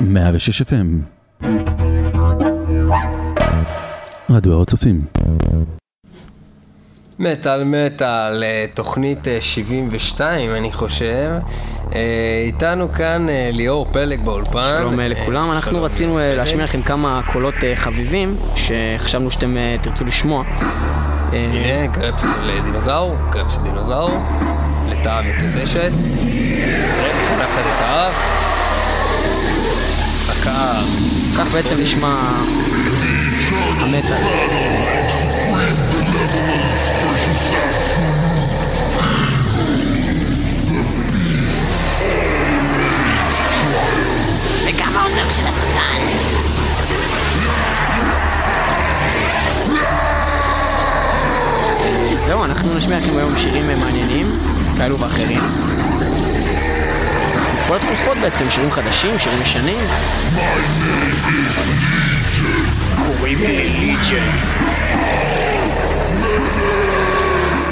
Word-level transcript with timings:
106 0.00 0.62
FM 0.62 0.86
רדיו 4.30 4.52
הר 4.52 4.62
הצופים 4.62 5.04
מטאל 7.18 7.64
מטאל, 7.64 8.44
אה, 8.44 8.64
תוכנית 8.74 9.26
72 9.40 10.50
אני 10.50 10.72
חושב. 10.72 11.30
אה, 11.94 12.42
איתנו 12.46 12.92
כאן 12.92 13.28
אה, 13.28 13.50
ליאור 13.52 13.86
פלג 13.92 14.24
באולפן. 14.24 14.76
שלום 14.78 15.00
לכולם, 15.00 15.50
אנחנו 15.50 15.70
שלום 15.70 15.84
רצינו. 15.84 16.18
להשמיע 16.18 16.64
לכם 16.64 16.82
כמה 16.82 17.20
קולות 17.32 17.54
חביבים 17.74 18.36
שחשבנו 18.54 19.30
שאתם 19.30 19.56
תרצו 19.82 20.04
לשמוע. 20.04 20.44
הנה, 21.32 21.86
גרפס 21.86 22.26
לדינוזאור, 22.42 23.16
גרפס 23.30 23.58
לדינוזאור, 23.58 24.10
לטאה 24.88 25.22
מקדשת, 25.22 25.90
וקנחת 26.98 27.64
את 27.66 27.80
האף, 27.80 28.47
הקאה, 30.48 30.82
כך 31.38 31.52
בעצם 31.52 31.80
נשמע 31.80 32.14
המטאל. 33.80 34.22
וגם 44.66 44.96
העוזר 44.96 45.30
של 45.30 45.42
השטן. 45.46 45.98
זהו, 52.26 52.44
אנחנו 52.44 52.74
נשמיע 52.74 52.98
לכם 52.98 53.18
היום 53.18 53.36
שירים 53.36 53.80
מעניינים, 53.80 54.26
כאלו 54.78 54.98
ואחרים. 54.98 55.67
כל 57.68 57.76
התקופות 57.76 58.18
בעצם, 58.18 58.50
שירים 58.50 58.70
חדשים, 58.70 59.18
שירים 59.18 59.42
ישנים. 59.42 59.86
קוראים 63.06 63.38
לי 63.38 63.68
ליג'ן. 63.68 64.28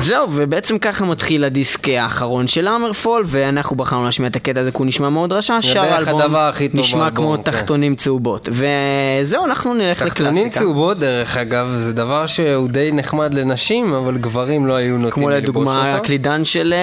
זהו, 0.06 0.28
ובעצם 0.32 0.78
ככה 0.78 1.04
מתחיל 1.04 1.44
הדיסק 1.44 1.88
האחרון 1.88 2.46
של 2.46 2.68
המרפול, 2.68 3.22
ואנחנו 3.26 3.76
בחרנו 3.76 4.04
להשמיע 4.04 4.28
את 4.28 4.36
הקטע 4.36 4.60
הזה 4.60 4.70
כי 4.70 4.78
הוא 4.78 4.86
נשמע 4.86 5.08
מאוד 5.08 5.32
רשע, 5.32 5.58
שאר 5.60 5.92
האלבום 5.92 6.22
טוב 6.22 6.32
נשמע 6.74 7.10
כמו 7.10 7.34
כן. 7.36 7.42
תחתונים 7.42 7.96
צהובות. 7.96 8.48
וזהו, 8.52 9.44
אנחנו 9.44 9.74
נלך 9.74 10.02
לקלאסיקה. 10.02 10.24
תחתונים 10.24 10.50
צהובות 10.50 10.98
דרך 10.98 11.36
אגב, 11.36 11.74
זה 11.76 11.92
דבר 11.92 12.26
שהוא 12.26 12.68
די 12.68 12.90
נחמד 12.92 13.34
לנשים, 13.34 13.94
אבל 13.94 14.16
גברים 14.16 14.66
לא 14.66 14.74
היו 14.74 14.96
נוטים 14.96 15.10
כמו 15.10 15.28
ללבוש 15.28 15.42
לדוגמה 15.42 15.86
אותו. 15.90 16.02
הקלידן 16.02 16.44
של 16.44 16.74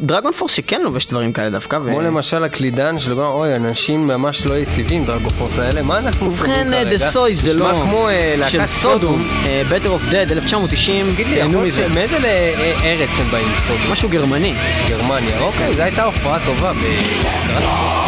דרגון 0.00 0.32
פורס 0.32 0.52
שכן 0.52 0.80
לובש 0.82 1.06
דברים 1.06 1.32
כאלה 1.32 1.50
דווקא. 1.50 1.78
כמו 1.78 2.00
למשל 2.00 2.44
הקלידן 2.44 2.98
של 2.98 3.20
אוי, 3.20 3.56
אנשים 3.56 4.06
ממש 4.06 4.46
לא 4.46 4.54
יציבים, 4.54 5.04
דרגופורס 5.04 5.58
האלה, 5.58 5.82
מה 5.82 5.98
אנחנו 5.98 6.26
ובכן, 6.26 6.68
כרגע? 6.70 7.10
Soy 7.10 7.34
זה 7.34 7.54
לא... 7.54 7.72
נשמע 7.72 7.82
כמו 7.82 8.08
אה, 8.08 8.34
להקת 8.38 8.66
סודום, 8.66 9.28
אה, 9.46 9.62
Better 9.70 9.86
of 9.86 10.10
Dead, 10.12 10.32
1990, 10.32 11.06
תגיד 11.14 11.26
לי, 11.26 11.34
יכול. 11.34 11.64
להיות 11.94 12.10
ל- 12.20 12.27
ארץ 12.84 13.10
הם 13.18 13.30
באים 13.30 13.52
סודום? 13.66 13.92
משהו 13.92 14.08
גרמני. 14.08 14.54
גרמניה, 14.88 15.38
אוקיי, 15.40 15.72
זו 15.74 15.82
הייתה 15.82 16.04
הופעה 16.04 16.38
טובה 16.46 16.72
בסדרת... 16.72 18.07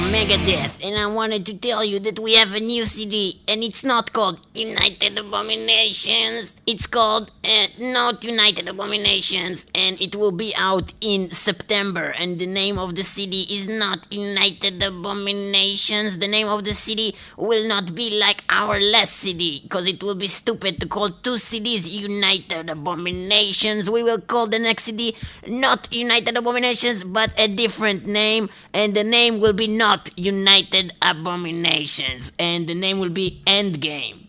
Megadeth, 0.00 0.82
and 0.82 0.98
I 0.98 1.06
wanted 1.06 1.44
to 1.46 1.54
tell 1.54 1.84
you 1.84 1.98
that 2.00 2.18
we 2.18 2.34
have 2.34 2.54
a 2.54 2.60
new 2.60 2.86
CD, 2.86 3.42
and 3.48 3.62
it's 3.62 3.84
not 3.84 4.12
called 4.12 4.47
United 4.58 5.18
Abominations, 5.18 6.54
it's 6.66 6.86
called 6.86 7.30
uh, 7.44 7.68
Not 7.78 8.24
United 8.24 8.68
Abominations, 8.68 9.64
and 9.74 10.00
it 10.00 10.16
will 10.16 10.32
be 10.32 10.52
out 10.56 10.92
in 11.00 11.30
September, 11.30 12.06
and 12.18 12.38
the 12.38 12.46
name 12.46 12.78
of 12.78 12.96
the 12.96 13.04
city 13.04 13.42
is 13.42 13.66
not 13.66 14.06
United 14.12 14.82
Abominations, 14.82 16.18
the 16.18 16.28
name 16.28 16.48
of 16.48 16.64
the 16.64 16.74
city 16.74 17.14
will 17.36 17.66
not 17.66 17.94
be 17.94 18.10
like 18.10 18.42
our 18.48 18.80
last 18.80 19.14
city, 19.14 19.60
because 19.62 19.86
it 19.86 20.02
will 20.02 20.14
be 20.14 20.28
stupid 20.28 20.80
to 20.80 20.86
call 20.86 21.08
two 21.08 21.38
cities 21.38 21.88
United 21.88 22.68
Abominations, 22.68 23.88
we 23.88 24.02
will 24.02 24.20
call 24.20 24.46
the 24.46 24.58
next 24.58 24.84
city 24.84 25.16
not 25.46 25.92
United 25.92 26.36
Abominations, 26.36 27.04
but 27.04 27.32
a 27.38 27.48
different 27.48 28.06
name, 28.06 28.50
and 28.74 28.94
the 28.94 29.04
name 29.04 29.40
will 29.40 29.52
be 29.52 29.68
not 29.68 30.10
United 30.18 30.92
Abominations, 31.00 32.32
and 32.38 32.68
the 32.68 32.74
name 32.74 32.98
will 32.98 33.10
be 33.10 33.42
Endgame. 33.46 34.27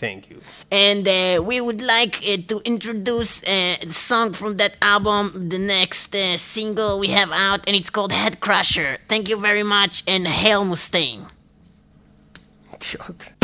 Thank 0.00 0.30
you. 0.30 0.40
And 0.70 1.06
uh, 1.06 1.42
we 1.44 1.60
would 1.60 1.82
like 1.82 2.22
uh, 2.26 2.38
to 2.48 2.62
introduce 2.64 3.42
uh, 3.42 3.76
a 3.82 3.90
song 3.90 4.32
from 4.32 4.56
that 4.56 4.78
album, 4.80 5.50
the 5.50 5.58
next 5.58 6.16
uh, 6.16 6.38
single 6.38 6.98
we 6.98 7.08
have 7.08 7.30
out, 7.30 7.60
and 7.66 7.76
it's 7.76 7.90
called 7.90 8.10
Head 8.10 8.40
Crusher. 8.40 8.96
Thank 9.10 9.28
you 9.28 9.36
very 9.36 9.62
much, 9.62 10.02
and 10.06 10.26
Hail 10.26 10.64
Mustang. 10.64 11.26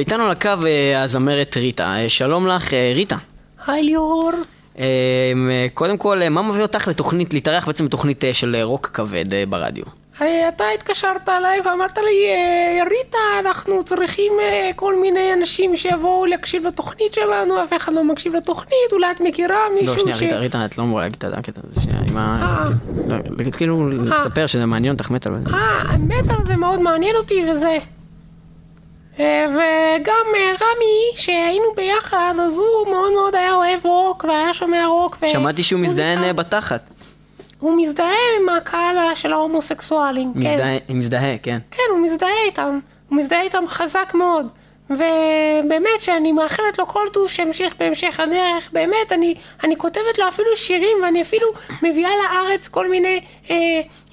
ואיתנו 0.00 0.24
על 0.24 0.30
הקו 0.30 0.50
אה, 0.66 1.02
הזמרת 1.02 1.56
ריטה. 1.56 1.84
אה, 1.84 2.08
שלום 2.08 2.46
לך, 2.46 2.74
אה, 2.74 2.92
ריטה. 2.94 3.16
היי 3.66 3.82
ליאור. 3.82 4.30
קודם 5.74 5.96
כל, 5.96 6.28
מה 6.28 6.42
מביא 6.42 6.62
אותך 6.62 6.88
לתוכנית, 6.88 7.34
להתארח 7.34 7.66
בעצם 7.66 7.86
בתוכנית 7.86 8.24
של 8.32 8.56
רוק 8.62 8.90
כבד 8.94 9.24
ברדיו? 9.48 9.84
אתה 10.48 10.64
התקשרת 10.74 11.28
אליי 11.28 11.60
ואמרת 11.64 11.98
לי, 11.98 12.26
"אה, 12.28 12.84
ריטה, 12.84 13.18
אנחנו 13.40 13.84
צריכים 13.84 14.32
כל 14.76 15.00
מיני 15.00 15.32
אנשים 15.32 15.76
שיבואו 15.76 16.26
להקשיב 16.26 16.66
לתוכנית 16.66 17.14
שלנו, 17.14 17.62
אף 17.62 17.72
אחד 17.76 17.92
לא 17.92 18.04
מקשיב 18.04 18.34
לתוכנית, 18.34 18.92
אולי 18.92 19.10
את 19.10 19.20
מכירה 19.20 19.58
מישהו 19.74 19.94
לא, 19.96 20.00
שנייה, 20.00 20.16
ש... 20.16 20.22
ריטה, 20.22 20.38
ריטה, 20.38 20.64
את 20.64 20.78
לא 20.78 20.82
אמורה 20.82 21.02
להגיד 21.02 21.24
את 21.24 21.38
הקטע 21.38 21.60
הזה, 21.70 21.80
שנייה, 21.82 21.98
עם 22.08 22.16
ה... 22.16 22.68
לא, 23.08 23.16
כאילו, 23.52 23.90
לספר 23.90 24.46
שזה 24.46 24.66
מעניין 24.66 24.94
אותך 24.94 25.10
מטאל. 25.10 25.32
אה, 25.32 25.82
המטאל 25.88 26.44
זה 26.44 26.56
מאוד 26.56 26.80
מעניין 26.80 27.16
אותי 27.16 27.44
וזה. 27.50 27.78
אה, 29.18 29.46
וגם 29.48 30.26
אה, 30.36 30.50
רמי, 30.60 31.16
שהיינו 31.16 31.64
ביחד, 31.76 32.34
אז 32.42 32.58
הוא 32.58 32.90
מאוד 32.90 33.12
מאוד 33.12 33.34
היה 33.34 33.52
אוהב 33.54 33.86
רוק, 33.86 34.24
והיה 34.24 34.54
שומע 34.54 34.86
רוק. 34.86 35.16
ו- 35.22 35.28
שמעתי 35.28 35.62
שהוא. 35.62 35.80
אה, 35.98 36.32
בתחת. 36.32 36.80
הוא 37.58 37.82
מזדהה 37.82 38.12
עם 38.40 38.48
הקהל 38.48 39.14
של 39.14 39.32
ההומוסקסואלים, 39.32 40.32
כן. 40.32 40.38
מזדהה, 40.38 40.76
מזדהה, 40.88 41.38
כן. 41.42 41.58
כן, 41.70 41.82
הוא 41.90 41.98
מזדהה 41.98 42.44
איתם. 42.46 42.78
הוא 43.08 43.18
מזדהה 43.18 43.42
איתם 43.42 43.64
חזק 43.66 44.12
מאוד. 44.14 44.46
ובאמת 44.90 46.00
שאני 46.00 46.32
מאחלת 46.32 46.78
לו 46.78 46.86
כל 46.86 47.06
טוב 47.12 47.28
שימשיך 47.28 47.74
בהמשך 47.78 48.20
הדרך, 48.20 48.70
באמת, 48.72 49.12
אני, 49.12 49.34
אני 49.64 49.76
כותבת 49.76 50.18
לו 50.18 50.28
אפילו 50.28 50.56
שירים 50.56 50.96
ואני 51.02 51.22
אפילו 51.22 51.46
מביאה 51.82 52.10
לארץ 52.22 52.68
כל 52.68 52.90
מיני, 52.90 53.20
אה, 53.50 53.56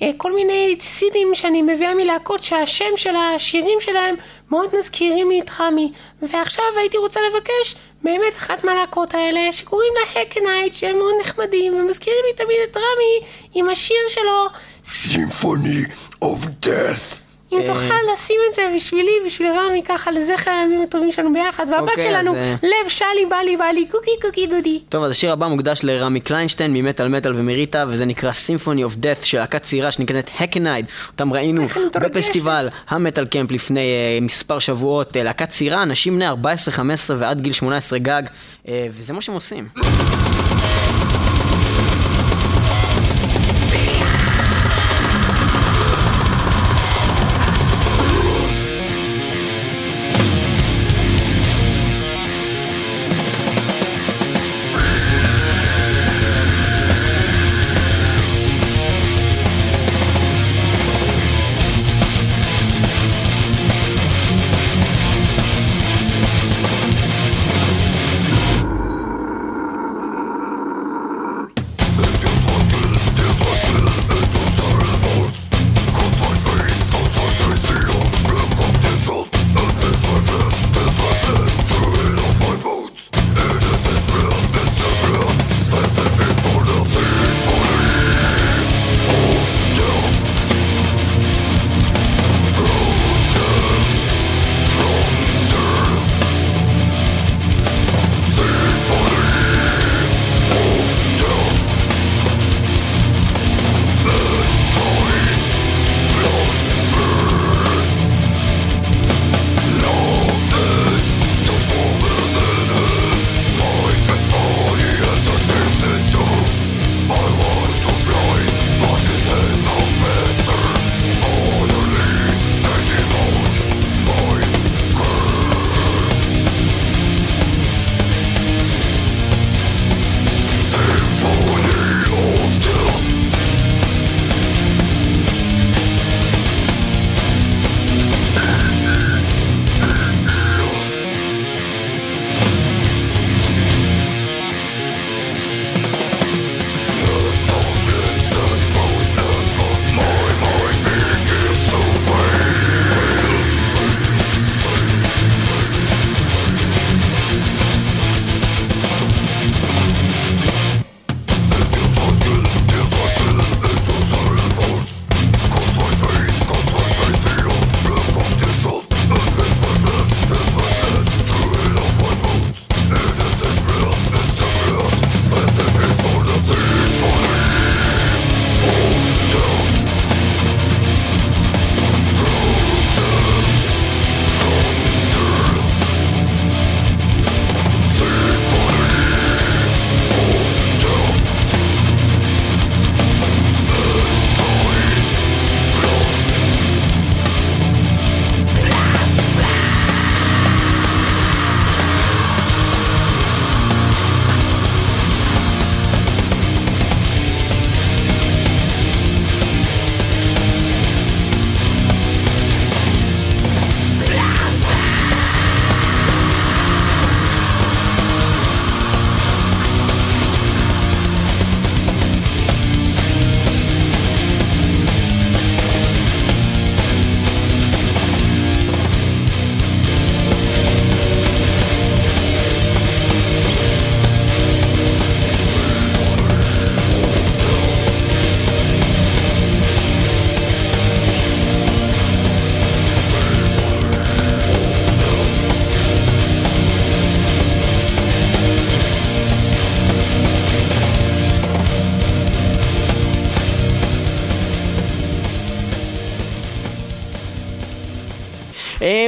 אה, 0.02 0.10
כל 0.18 0.34
מיני 0.36 0.76
סידים 0.80 1.28
שאני 1.34 1.62
מביאה 1.62 1.96
מלהקות 1.96 2.44
שהשם 2.44 2.98
של 2.98 3.16
השירים 3.16 3.78
שלהם 3.82 4.16
מאוד 4.52 4.70
מזכירים 4.80 5.30
לי 5.30 5.42
את 5.42 5.50
חמי. 5.50 5.92
ועכשיו 6.22 6.66
הייתי 6.80 6.98
רוצה 6.98 7.20
לבקש 7.30 7.76
באמת 8.04 8.36
אחת 8.38 8.64
מהלהקות 8.64 9.14
האלה 9.14 9.52
שקוראים 9.52 9.94
לה 9.94 10.22
הקנייט 10.22 10.74
שהם 10.74 10.98
מאוד 10.98 11.14
נחמדים 11.22 11.76
ומזכירים 11.76 12.20
לי 12.28 12.34
תמיד 12.34 12.58
את 12.72 12.78
רמי 12.78 13.28
עם 13.54 13.70
השיר 13.70 14.02
שלו 14.10 14.48
Symphony 14.86 15.92
of 16.24 16.66
Death. 16.66 17.27
אם 17.52 17.62
תוכל 17.66 17.96
לשים 18.14 18.40
את 18.50 18.56
זה 18.56 18.62
בשבילי, 18.76 19.12
בשביל 19.26 19.48
רמי, 19.48 19.84
ככה 19.84 20.12
לזכר 20.12 20.52
הימים 20.52 20.82
הטובים 20.82 21.12
שלנו 21.12 21.34
ביחד, 21.34 21.66
והבת 21.72 21.90
אוקיי, 21.90 22.04
שלנו, 22.04 22.36
אה, 22.36 22.56
לב 22.64 22.90
שלי 22.90 23.26
בלי 23.30 23.58
בלי, 23.58 23.86
קוקי 23.92 24.12
קוקי 24.22 24.48
דודי. 24.48 24.80
טוב, 24.90 25.04
אז 25.04 25.12
השיר 25.12 25.34
הבא 25.34 25.48
מוקדש 25.48 25.80
לרמי 25.84 26.20
קליינשטיין 26.20 26.74
ממטאל 26.74 27.08
מטאל 27.08 27.34
ומריטה, 27.36 27.86
וזה 27.88 28.06
נקרא 28.06 28.32
Symphony 28.32 28.92
of 28.92 28.96
Death 28.96 29.26
של 29.26 29.38
להקת 29.38 29.62
צעירה 29.62 29.92
שנקראת 29.92 30.30
הקנייד. 30.40 30.86
אותם 31.12 31.34
ראינו. 31.34 31.66
בפסטיבל 31.94 32.70
המטאל 32.90 33.26
קמפ 33.26 33.52
לפני 33.52 33.80
uh, 34.20 34.24
מספר 34.24 34.60
שבועות. 34.60 35.16
להקת 35.16 35.50
צעירה, 35.50 35.84
אנשים 35.84 36.16
בני 36.16 36.30
14-15 36.30 36.34
ועד 37.18 37.42
גיל 37.42 37.54
18 37.54 38.00
גג, 38.00 38.24
וזה 38.66 39.14
מה 39.14 39.22
שהם 39.22 39.36
עושים. 39.36 39.68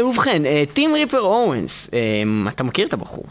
ובכן, 0.03 0.45
אה, 0.45 0.63
טים 0.73 0.93
ריפר 0.93 1.21
אורנס, 1.21 1.89
אה, 1.93 1.99
אתה 2.49 2.63
מכיר 2.63 2.87
את 2.87 2.93
הבחור? 2.93 3.23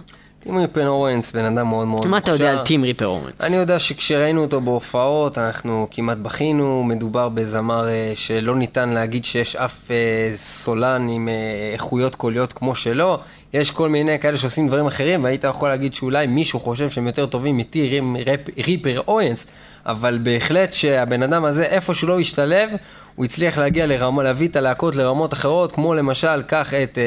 טימי 0.49 0.67
פן 0.73 0.87
אורנס, 0.87 1.33
בן 1.33 1.45
אדם 1.45 1.69
מאוד 1.69 1.87
מאוד 1.87 1.87
מוכשר. 1.87 2.09
מה 2.09 2.19
אתה 2.19 2.31
יודע 2.31 2.51
על 2.51 2.59
טים 2.59 2.85
ריפר 2.85 3.07
אורנס? 3.07 3.33
אני 3.41 3.57
יודע 3.57 3.79
שכשראינו 3.79 4.41
אותו 4.41 4.61
בהופעות, 4.61 5.39
אנחנו 5.39 5.87
כמעט 5.91 6.19
בכינו, 6.19 6.85
מדובר 6.85 7.29
בזמר 7.29 7.89
אה, 7.89 8.13
שלא 8.15 8.57
ניתן 8.57 8.89
להגיד 8.89 9.25
שיש 9.25 9.57
אף 9.57 9.91
אה, 9.91 9.97
סולן 10.37 11.09
עם 11.09 11.29
אה, 11.29 11.35
איכויות 11.73 12.15
קוליות 12.15 12.53
כמו 12.53 12.75
שלו. 12.75 13.19
יש 13.53 13.71
כל 13.71 13.89
מיני 13.89 14.19
כאלה 14.19 14.39
שעושים 14.39 14.69
דברים 14.69 14.87
אחרים, 14.87 15.25
והיית 15.25 15.45
יכול 15.45 15.69
להגיד 15.69 15.95
שאולי 15.95 16.27
מישהו 16.27 16.61
חושב 16.61 16.91
שהם 16.91 17.07
יותר 17.07 17.27
טובים 17.27 17.57
מטי 17.57 18.01
ריפ- 18.25 18.65
ריפר 18.67 19.01
אורנס, 19.09 19.47
אבל 19.87 20.19
בהחלט 20.23 20.73
שהבן 20.73 21.23
אדם 21.23 21.45
הזה, 21.45 21.63
איפה 21.63 21.95
שהוא 21.95 22.09
לא 22.09 22.21
השתלב, 22.21 22.71
הוא 23.15 23.25
הצליח 23.25 23.59
להגיע 23.59 23.87
לרמה, 23.87 24.23
להביא 24.23 24.49
את 24.49 24.57
הלהקות 24.57 24.97
לרמות 24.97 25.33
אחרות, 25.33 25.73
כמו 25.73 25.95
למשל, 25.95 26.43
קח 26.43 26.75
את 26.75 26.99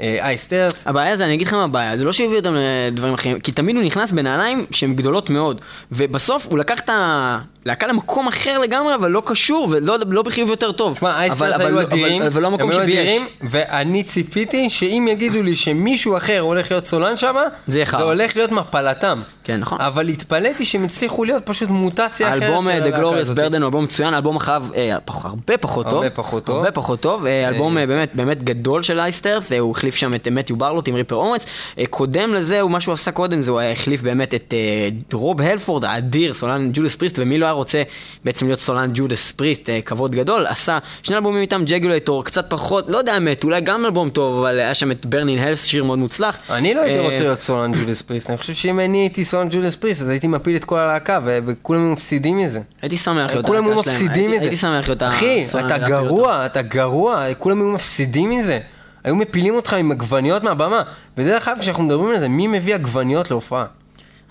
אה, 0.00 0.18
אייסטרס. 0.22 0.86
הבעיה 0.86 1.16
זה, 1.16 1.24
אני 1.24 1.34
אגיד 1.34 1.46
לך 1.46 1.54
מה 1.54 1.64
הבעיה, 1.64 1.96
זה 1.96 2.04
לא 2.04 2.12
שהביא 2.12 2.36
אותם 2.36 2.54
לדברים 2.88 3.14
אחרים, 3.14 3.40
כי 3.40 3.52
תמיד 3.52 3.76
הוא 3.76 3.84
נכנס 3.84 4.12
בנעליים 4.12 4.66
שהן 4.70 4.94
גדולות 4.94 5.30
מאוד, 5.30 5.60
ובסוף 5.92 6.46
הוא 6.50 6.58
לקח 6.58 6.80
את 6.80 6.90
הלהקה 6.92 7.86
למקום 7.86 8.28
אחר 8.28 8.58
לגמרי, 8.58 8.94
אבל 8.94 9.10
לא 9.10 9.22
קשור, 9.26 9.68
ולא 9.70 9.96
לא 10.10 10.22
בחיוב 10.22 10.50
יותר 10.50 10.72
טוב. 10.72 10.98
שמע, 10.98 11.10
אבל- 11.10 11.18
אייסטרס 11.20 11.40
אבל- 11.52 11.66
היו 11.66 11.70
אבל- 11.76 11.80
אדירים, 11.86 12.22
אבל- 12.22 12.30
ולא 12.32 12.46
הם 12.46 12.52
המקום 12.52 12.70
היו 12.70 12.82
שבייש. 12.82 12.98
אדירים, 12.98 13.26
ואני 13.42 14.02
ציפיתי 14.02 14.70
שאם 14.70 15.08
יגידו 15.10 15.42
לי 15.42 15.56
שמישהו 15.80 16.16
אחר 16.16 16.38
הולך 16.40 16.70
להיות 16.70 16.84
סולן 16.84 17.16
שם, 17.16 17.34
זה. 17.68 17.82
זה 17.90 18.02
הולך 18.02 18.36
להיות 18.36 18.52
מפלתם. 18.52 19.22
כן, 19.44 19.56
נכון. 19.60 19.80
אבל 19.80 20.08
התפלאתי 20.08 20.64
שהם 20.64 20.84
הצליחו 20.84 21.24
להיות 21.24 21.42
פשוט 21.46 21.68
מוטציה 21.68 22.28
אחרת 22.28 22.40
של 22.64 22.70
אה, 22.70 22.78
The 22.78 22.82
הלהקה 22.82 23.02
Glorious 23.02 23.16
הזאת. 23.20 23.38
Burden 23.38 23.56
הוא 23.56 23.64
אלבום 23.64 23.84
מצוין, 23.84 24.14
אלבום 24.14 24.36
אחריו 24.36 24.64
אה, 24.76 24.96
פח- 25.04 25.24
הרבה 25.24 25.56
פחות 25.56 25.86
טוב. 25.86 25.94
הרבה 25.94 26.10
פחות 26.10 26.44
טוב. 26.44 26.56
הרבה 26.56 26.70
פחות 26.70 27.00
טוב. 27.00 27.26
אה, 27.26 27.48
אלבום 27.48 27.78
אה, 27.78 27.86
באמת 27.86 28.10
באמת 28.14 28.42
גדול 28.44 28.82
של 28.82 29.00
Iced 29.00 29.21
Earth, 29.21 29.52
אה, 29.52 29.58
הוא 29.58 29.70
החליף 29.70 29.94
שם 29.96 30.14
את 30.14 30.28
מתיו 30.28 30.56
ברלו 30.56 30.88
עם 30.88 30.94
ריפר. 30.94 31.20
אה, 31.78 31.86
קודם 31.90 32.34
לזה, 32.34 32.60
הוא- 32.60 32.70
מה 32.70 32.80
שהוא 32.80 32.92
עשה 32.92 33.10
קודם 33.10 33.42
זה 33.42 33.50
הוא 33.50 33.60
החליף 33.60 34.02
באמת 34.02 34.34
את 34.34 34.54
אה, 34.56 34.88
רוב 35.12 35.40
הלפורד 35.40 35.84
האדיר, 35.84 36.34
סולן 36.34 36.70
Judas 36.72 36.94
Priest, 36.96 37.18
ומי 37.18 37.38
לא 37.38 37.44
היה 37.44 37.52
רוצה 37.52 37.82
בעצם 38.24 38.46
להיות 38.46 38.60
סולן 38.60 38.90
Judas 38.94 39.32
Priest, 39.32 39.68
אה, 39.68 39.80
כבוד 39.84 40.12
גדול. 40.14 40.46
עשה 40.46 40.78
שני 41.02 41.16
אלבומים 41.16 41.40
איתם, 41.42 41.62
Jugulator, 41.66 42.24
קצת 42.24 42.44
פחות, 42.48 42.84
לא 42.88 42.98
יודע 42.98 43.12
האמת, 43.14 43.44
אולי 43.44 43.60
גם 43.60 43.84
אלבום 43.84 44.10
טוב, 44.10 44.38
אבל 44.44 44.58
היה 44.58 44.74
שם 44.74 44.90
את 44.90 45.06
Burn 45.06 45.27
in 45.27 45.38
Hell, 45.38 45.64
שיר 45.70 45.84
מאוד 45.84 45.98
מוצלח. 45.98 46.38
אני 46.50 46.74
לא 46.74 46.80
הייתי 46.82 46.98
אה, 46.98 47.04
רוצה 47.04 47.22
להיות 47.22 47.40
סולן 47.40 47.72
Judas 47.74 48.02
Priest, 48.02 48.30
אני 48.30 48.38
חושב 48.38 48.52
שאם 48.54 48.80
אני 48.80 48.98
הייתי 48.98 49.24
סולן 49.24 49.48
Judas 49.50 49.76
Priest, 49.76 50.02
אז 50.02 50.08
הייתי 50.08 50.26
מפיל 50.26 50.56
את 50.56 50.64
כל 50.64 50.78
הלהקה, 50.78 51.18
וכולם 51.24 51.92
מפסידים 51.92 52.38
מזה. 52.38 52.60
הייתי 52.82 52.96
שמח 52.96 53.30
להיות 53.30 53.46
כולם 53.46 53.64
היו 53.64 53.72
הלהקה 53.72 53.90
שלהם. 53.90 53.96
מפסידים 54.02 54.30
הייתי- 54.30 54.36
מזה. 54.36 54.44
הייתי 54.44 54.56
שמח 54.56 54.88
להיות 54.88 55.02
אחי, 55.02 55.44
הסולן 55.48 55.66
אתה 55.66 55.74
ולהפיל 55.74 55.94
אותם. 55.94 56.06
גרוע, 56.06 56.46
אתה 56.46 56.62
גרוע, 56.62 57.24
כולם 57.38 57.60
היו 57.60 57.70
מפסידים 57.70 58.30
מזה. 58.30 58.58
היו 59.04 59.16
מפילים 59.16 59.54
אותך 59.54 59.72
עם 59.72 59.92
עגבניות 59.92 60.42
מהבמה. 60.42 60.82
ודרך 61.18 61.48
אגב, 61.48 61.58
כשאנחנו 61.60 61.82
מדברים 61.84 62.08
על 62.10 62.18
זה, 62.20 62.28
מי 62.28 62.46
מביא 62.46 62.74
עגבניות 62.74 63.30
להופעה? 63.30 63.64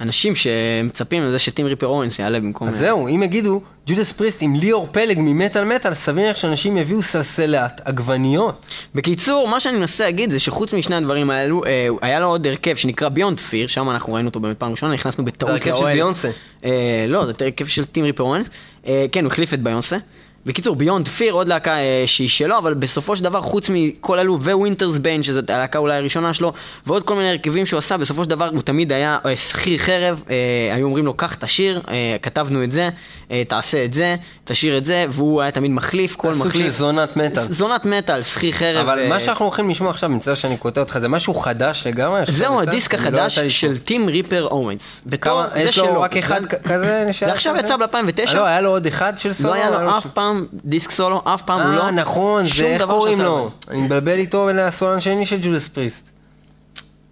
אנשים 0.02 0.34
שמצפים 0.36 1.24
לזה 1.24 1.40
שטים 1.40 1.66
ריפר 1.66 1.88
אורנס 1.88 2.20
יעלה 2.20 2.40
במקום... 2.40 2.68
אז 2.68 2.78
זהו, 2.78 3.08
אם 3.08 3.24
יגידו 3.24 3.62
ג'ודס 3.88 4.12
פריסט 4.12 4.42
עם 4.42 4.56
ליאור 4.56 4.88
פלג 4.92 5.18
ממטאל 5.20 5.64
מטאל, 5.64 5.94
סביר 5.94 6.24
להניח 6.24 6.38
שאנשים 6.38 6.78
יביאו 6.78 7.02
סלסלת 7.02 7.82
עגבניות. 7.86 8.68
בקיצור, 8.96 9.48
מה 9.48 9.60
שאני 9.60 9.78
מנסה 9.78 10.04
להגיד 10.04 10.30
זה 10.30 10.40
שחוץ 10.40 10.74
משני 10.74 10.96
הדברים 10.96 11.30
האלו, 11.30 11.66
אה, 11.66 11.88
היה 12.02 12.20
לו 12.20 12.28
עוד 12.28 12.48
הרכב 12.48 12.76
שנקרא 12.76 13.10
ביונד 13.10 13.40
פיר, 13.40 13.68
שם 13.68 13.90
אנחנו 13.90 14.14
ראינו 14.14 14.30
אותו 14.30 14.40
באמת 14.40 14.58
פעם 14.58 14.72
ראשונה, 14.72 14.94
נכנסנו 14.94 15.26
בטעות 15.26 15.50
זה 15.50 15.54
הרכב 15.54 15.76
של 15.76 15.82
לאוהל. 15.82 15.96
ביונסה. 15.96 16.30
אה, 16.66 17.06
לא, 17.08 17.26
זה 17.26 17.32
הרכב 17.40 17.68
של 17.68 17.86
טים 17.86 18.04
ריפר 18.04 18.24
אורנס. 18.24 18.50
אה, 18.88 19.06
כן, 19.12 19.24
הוא 19.24 19.32
החליף 19.32 19.54
את 19.54 19.60
ביונסה. 19.64 19.98
בקיצור, 20.46 20.76
Beyond 20.76 21.08
Fear, 21.08 21.34
עוד 21.34 21.48
להקה 21.48 21.72
אה, 21.72 22.04
שהיא 22.06 22.30
שלו, 22.30 22.58
אבל 22.58 22.74
בסופו 22.74 23.16
של 23.16 23.24
דבר, 23.24 23.42
חוץ 23.42 23.70
מכל 23.74 24.20
אלו, 24.20 24.40
Winter's 24.42 24.98
Bane, 24.98 25.24
שזאת 25.24 25.50
הלהקה 25.50 25.80
אולי 25.80 25.98
הראשונה 25.98 26.34
שלו, 26.34 26.54
ועוד 26.88 27.04
כל 27.04 27.16
מיני 27.16 27.30
הרכבים 27.30 27.66
שהוא 27.66 27.78
עשה, 27.78 27.98
בסופו 27.98 28.24
של 28.24 28.30
דבר 28.30 28.50
הוא 28.50 28.62
תמיד 28.62 28.92
היה 28.92 29.18
אה, 29.26 29.38
שכיר 29.38 29.78
חרב, 29.78 30.24
אה, 30.30 30.36
היו 30.76 30.86
אומרים 30.86 31.06
לו, 31.06 31.14
קח 31.14 31.36
את 31.36 31.44
השיר, 31.44 31.82
אה, 31.90 32.18
כתבנו 32.22 32.64
את 32.64 32.72
זה, 32.72 32.90
אה, 33.32 33.44
תעשה 33.48 33.86
את 33.86 33.94
זה, 33.94 34.16
תשאיר 34.46 34.78
את 34.78 34.86
זה, 34.86 35.06
והוא 35.10 35.42
היה 35.42 35.52
תמיד 35.52 35.72
מחליף, 35.72 36.16
כל 36.16 36.34
סוג 36.34 36.48
מחליף. 36.48 36.66
של 36.66 36.70
זונת 36.70 37.18
מטאל. 37.18 37.44
זונת 37.50 37.86
מטאל, 37.86 38.24
שכיר 38.24 38.52
חרב. 38.52 38.88
אבל 38.88 39.00
אה, 39.00 39.10
מה 39.10 39.20
שאנחנו 39.20 39.46
הולכים 39.46 39.70
לשמוע 39.70 39.90
עכשיו, 39.90 40.10
מצטער 40.10 40.36
שאני 40.36 40.58
קוטע 40.58 40.82
אותך, 40.82 40.98
זה 41.00 41.08
משהו 41.08 41.34
חדש 41.34 41.88
לגמרי? 41.88 42.22
זהו? 42.28 42.62
הדיסק 42.62 42.94
לא 42.94 43.00
החדש 43.00 43.38
לי 43.38 43.50
של. 43.50 43.78
טים 43.78 44.08
ריפר 44.08 44.44
אוונס. 44.44 45.02
בתור, 45.06 45.44
כמה? 45.44 45.48
זה 45.54 45.60
יש 45.60 45.78
לו. 45.78 46.02
רק 46.02 46.18
אחד 46.18 46.46
כזה? 46.46 47.08
זה 47.26 47.32
עכשיו 47.32 47.56
יצא 47.60 47.78
ב-2009. 47.78 48.36
לא, 48.36 48.46
היה 48.46 48.62
לו 48.62 48.70
עוד 48.70 48.86
אחד 48.86 49.18
של 49.18 49.34
סולו? 49.34 49.50
לא 49.50 49.56
היה 49.56 49.70
לו 49.70 49.82
לו 49.82 49.98
אף 49.98 50.06
פעם 50.14 50.29
דיסק 50.66 50.92
סולו, 50.92 51.22
אף 51.24 51.42
פעם 51.42 51.62
הוא 51.62 51.76
לא. 51.76 51.84
אה, 51.84 51.92
נכון, 51.92 52.46
זה 52.48 52.66
איך 52.66 52.84
קוראים 52.84 53.22
לו? 53.22 53.50
אני 53.70 53.82
מבלבל 53.82 54.14
איתו 54.18 54.46
ולסולן 54.50 54.98
השני 54.98 55.26
של 55.26 55.38
ג'ולס 55.42 55.68
פריסט. 55.68 56.12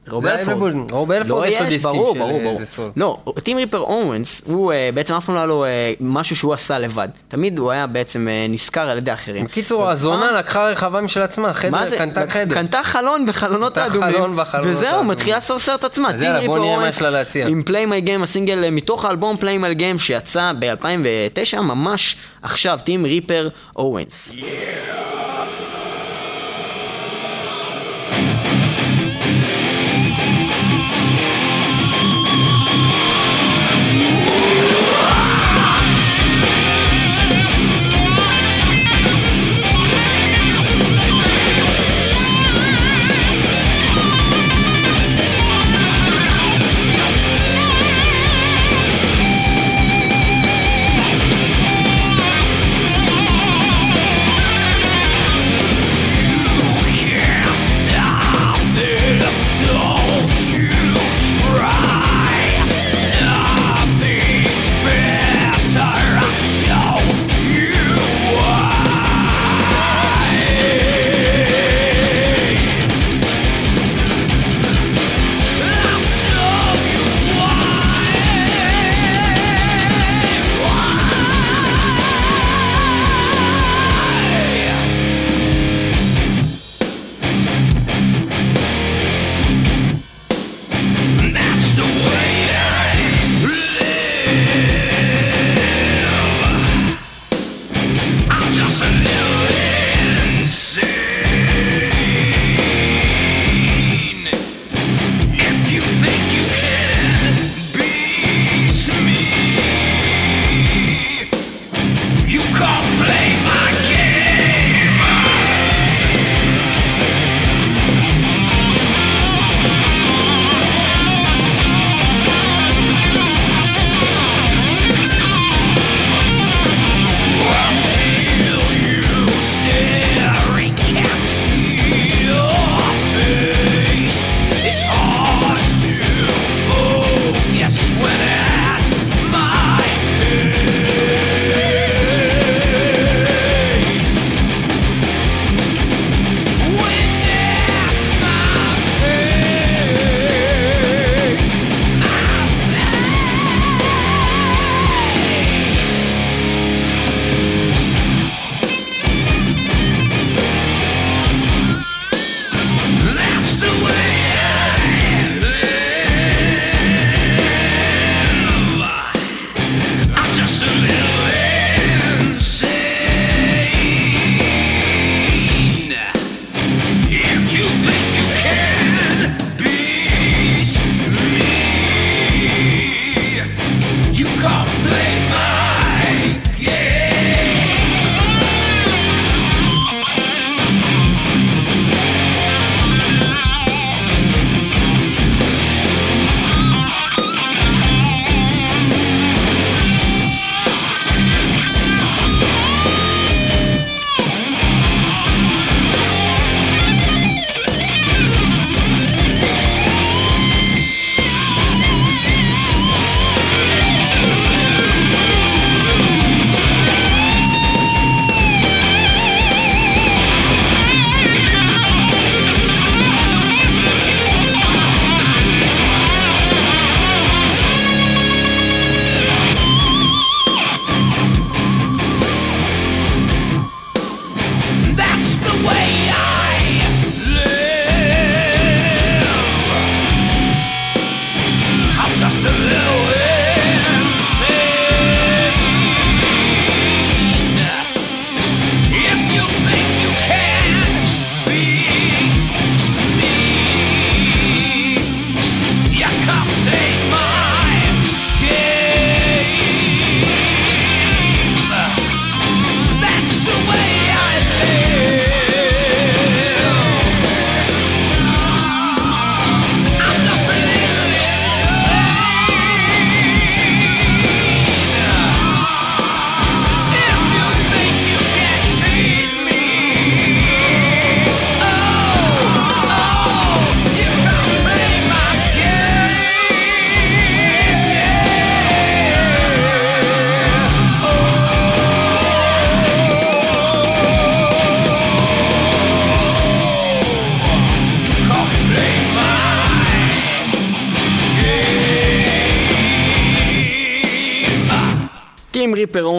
רוב 0.10 0.24
זה 0.24 0.34
אלפורד. 0.34 0.63
אלפורד. 0.63 0.91
רוב 0.91 1.12
אלפורד 1.12 1.43
לא 1.43 1.48
יש 1.48 1.62
לו 1.62 1.67
דיסקים 1.67 1.93
ברור, 1.93 2.13
של 2.13 2.20
ברור, 2.20 2.39
ברור. 2.39 2.52
איזה 2.52 2.65
סול. 2.65 2.91
לא, 2.96 3.17
טים 3.43 3.58
ריפר 3.58 3.78
אורנס, 3.78 4.41
הוא 4.46 4.74
אה, 4.74 4.89
בעצם 4.93 5.13
אף 5.13 5.26
פעם 5.26 5.36
לא 5.36 5.39
היה 5.39 5.48
לו 5.48 5.65
אה, 5.65 5.93
משהו 6.00 6.36
שהוא 6.36 6.54
עשה 6.54 6.80
לבד. 6.80 7.08
תמיד 7.28 7.60
הוא 7.60 7.72
היה 7.72 7.88
בעצם 7.88 8.28
אה, 8.28 8.46
נשכר 8.50 8.89
על 8.89 8.98
ידי 8.98 9.13
אחרים. 9.13 9.46
בקיצור, 9.46 9.89
הזונה 9.89 10.32
לקחה 10.32 10.70
רחבה 10.70 11.02
משל 11.02 11.22
עצמה, 11.22 11.48
מה 11.48 11.54
חדר? 11.54 11.98
קנתה 11.98 12.28
חדר. 12.28 12.56
קנתה 12.56 12.84
חלון 12.84 13.26
בחלונות 13.26 13.78
האדומים. 13.78 14.39
וזהו. 14.63 15.04
מתחילה 15.04 15.38
לסרסר 15.38 15.76
את 15.76 15.84
עצמה. 15.84 16.10
אז 16.12 16.20
טים 16.20 16.24
יאללה, 16.24 16.48
בוא 16.48 16.56
ריפר 16.56 16.65
נראה 16.65 16.76
מה 16.76 16.82
אורנס 16.82 16.96
יש 16.96 17.02
לה 17.02 17.10
להציע. 17.10 17.48
עם 17.48 17.63
פליי 17.63 17.86
מי 17.86 18.02
גיים, 18.02 18.24
הסינגל 18.24 18.63
אה, 18.63 18.70
מתוך 18.70 19.06
האלבום 19.06 19.38
פליי 19.38 19.58
מי 19.58 19.76
גיים 19.76 20.00
שיצא 20.00 20.52
ב-2009, 20.60 21.62
ממש 21.62 22.15
עכשיו, 22.41 22.80
טים 22.84 23.06
ריפר 23.06 23.50
אורנס. 23.76 24.30
Thank 24.30 25.76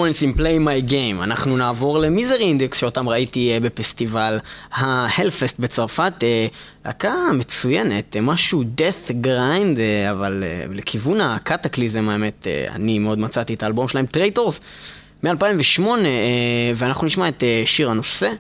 אוונס 0.09 0.23
עם 0.23 0.33
Play 0.33 0.59
My 0.59 0.81
Game. 0.81 1.23
אנחנו 1.23 1.57
נעבור 1.57 1.99
ל 1.99 2.05
Misery 2.05 2.45
Index 2.45 2.79
שאותם 2.79 3.09
ראיתי 3.09 3.53
אה, 3.53 3.61
בפסטיבל 3.61 4.39
ה 4.73 4.82
Hellfest 4.82 5.59
בצרפת. 5.59 6.13
אה, 6.23 6.47
להקה 6.87 7.15
מצוינת, 7.35 8.17
אה, 8.17 8.21
משהו 8.21 8.63
death 8.63 9.11
grind, 9.25 9.79
אבל 10.11 10.45
לכיוון 10.75 11.21
ה 11.21 11.29
Kataklysm 11.29 12.09
האמת, 12.09 12.47
אני 12.69 12.99
מאוד 12.99 13.19
מצאתי 13.19 13.55
את 13.55 13.63
האלבום 13.63 13.89
שלהם, 13.89 14.07
Traitors. 14.07 14.61
מ-2008, 15.23 15.81
ואנחנו 16.77 17.07
נשמע 17.07 17.29
את 17.29 17.45
אה, 17.45 17.63
שיר 17.67 17.91
הנושא. 17.91 18.31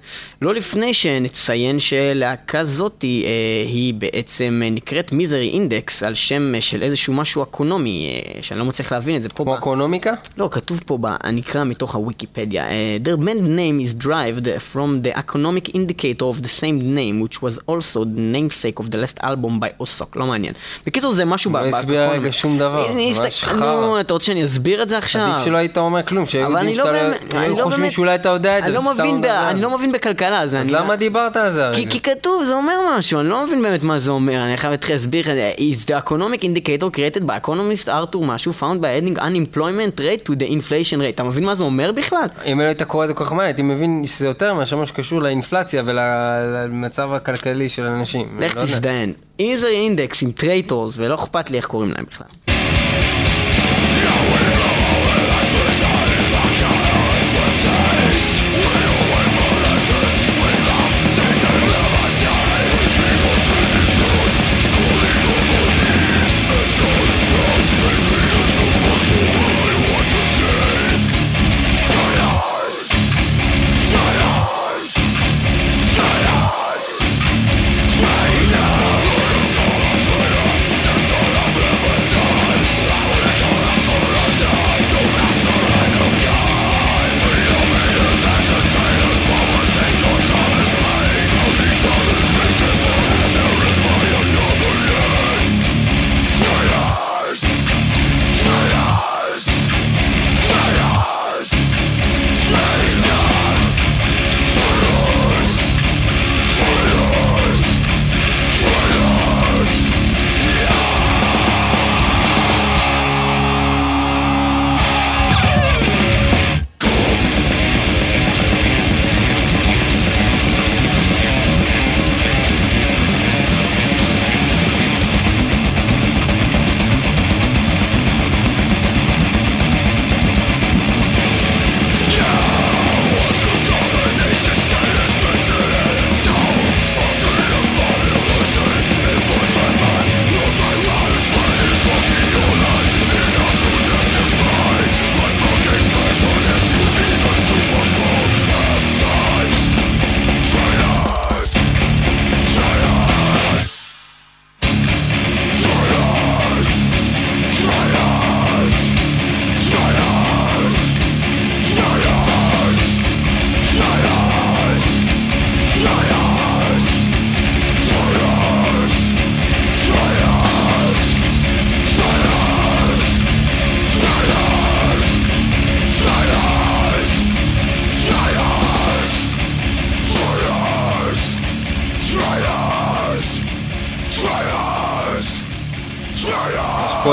לא 0.42 0.54
לפני 0.54 0.94
שנציין 0.94 1.78
שלהקה 1.78 2.64
זאתי 2.64 3.24
אה, 3.26 3.30
היא 3.70 3.94
בעצם 3.94 4.60
אה, 4.64 4.70
נקראת 4.70 5.12
Misery 5.12 5.48
Index 5.48 6.02
על 6.02 6.14
שם 6.14 6.54
אה, 6.54 6.60
של 6.60 6.82
איזשהו 6.82 7.12
משהו 7.14 7.42
אקונומי, 7.42 8.06
אה, 8.36 8.42
שאני 8.42 8.60
לא 8.60 8.64
מצליח 8.66 8.92
להבין 8.92 9.16
את 9.16 9.22
זה 9.22 9.28
פה. 9.28 9.44
כמו 9.44 9.52
ב- 9.52 9.56
אקונומיקה? 9.56 10.12
לא, 10.36 10.48
כתוב 10.52 10.80
פה, 10.86 10.98
ב- 11.00 11.06
אני 11.24 11.40
אקרא 11.40 11.64
מתוך 11.64 11.94
הוויקיפדיה. 11.94 12.66
Their 13.04 13.16
band 13.24 13.40
name 13.42 14.00
is 14.00 14.04
derived 14.04 14.46
from 14.74 15.06
the 15.06 15.18
economic 15.18 15.68
indicator 15.74 16.22
of 16.22 16.42
the 16.42 16.60
same 16.60 16.78
name, 16.80 17.22
which 17.28 17.38
was 17.42 17.58
also 17.70 18.04
the 18.04 18.20
namesake 18.34 18.80
of 18.84 18.90
the 18.90 18.98
last 18.98 19.18
album 19.24 19.60
by 19.60 19.82
Osok. 19.82 20.06
לא 20.16 20.26
מעניין. 20.26 20.52
בקיצור, 20.86 21.12
זה 21.12 21.24
משהו... 21.24 21.52
לא 21.52 21.60
ב- 21.60 21.64
הסביר. 21.64 22.10
רגע 22.10 22.28
שום 22.32 22.58
דבר, 22.58 22.86
ממש 22.94 23.44
חרא. 23.44 23.80
נו, 23.80 24.00
אתה 24.00 24.12
רוצה 24.14 24.26
שאני 24.26 24.44
אסביר 24.44 24.82
את 24.82 24.88
זה 24.88 24.98
עכשיו? 24.98 25.22
עדיף 25.22 25.44
שלא 25.44 25.56
היית 25.56 25.78
אומר 25.78 26.02
כלום, 26.02 26.26
שהיו 26.26 26.67
אני 26.68 26.78
לא 26.78 26.84
שאתה 26.84 26.92
לא... 27.36 27.40
היו 27.40 27.56
לא 27.56 27.62
חושבים 27.62 27.90
שאולי 27.90 28.14
אתה 28.14 28.28
יודע 28.28 28.58
את 28.58 28.62
זה, 28.64 28.68
אני 28.68 28.74
לא 28.74 28.80
וסתם 28.80 28.92
מבין 29.02 29.14
ב- 29.14 29.18
מדבר. 29.18 29.50
אני 29.50 29.60
לא 29.62 29.78
מבין 29.78 29.92
בכלכלה, 29.92 30.42
אז 30.42 30.48
אז 30.48 30.54
אני... 30.54 30.72
למה 30.72 30.96
דיברת 30.96 31.36
על 31.36 31.52
זה 31.52 31.70
כי, 31.74 31.80
הרגע? 31.80 31.90
כי 31.90 32.00
כתוב, 32.00 32.44
זה 32.44 32.54
אומר 32.54 32.74
משהו, 32.98 33.20
אני 33.20 33.28
לא 33.28 33.46
מבין 33.46 33.62
באמת 33.62 33.82
מה 33.82 33.98
זה 33.98 34.10
אומר, 34.10 34.42
אני 34.42 34.56
חייב 34.56 34.70
להתחיל 34.70 34.94
להסביר 34.94 35.24
לך, 35.24 35.28
is 35.58 35.90
the 35.90 36.08
economic 36.08 36.42
indicator 36.42 36.96
created 36.96 37.22
by 37.22 37.46
economist 37.46 37.88
Arthur 37.88 38.24
משהו 38.26 38.52
found 38.60 38.82
by 38.82 38.86
adding 39.02 39.18
unemployment 39.18 40.00
rate 40.00 40.28
to 40.28 40.32
the 40.32 40.48
inflation 40.50 40.98
rate, 41.00 41.14
אתה 41.14 41.22
מבין 41.24 41.44
מה 41.44 41.54
זה 41.54 41.62
אומר 41.62 41.92
בכלל? 41.92 42.26
אם 42.52 42.60
לא 42.60 42.64
היית 42.64 42.82
קורא 42.82 43.04
את 43.04 43.08
זה 43.08 43.14
כל 43.14 43.24
כך 43.24 43.32
מהר, 43.32 43.44
הייתי 43.44 43.62
מבין 43.62 44.02
שזה 44.06 44.26
יותר 44.26 44.54
מאשר 44.54 44.76
מה 44.76 44.86
שקשור 44.86 45.22
לאינפלציה 45.22 45.82
ולמצב 45.84 47.12
הכלכלי 47.12 47.68
של 47.68 47.82
אנשים. 47.82 48.26
לך 48.40 48.56
לא 48.56 48.60
יודע. 48.60 48.72
תזדיין. 48.72 49.12
Misery 49.38 49.66
Index 49.66 50.22
עם 50.22 50.32
Traitors, 50.32 50.94
ולא 50.96 51.14
אכפת 51.14 51.50
לי 51.50 51.56
איך 51.56 51.66
קוראים 51.66 51.92
להם 51.92 52.04
בכלל. 52.10 52.26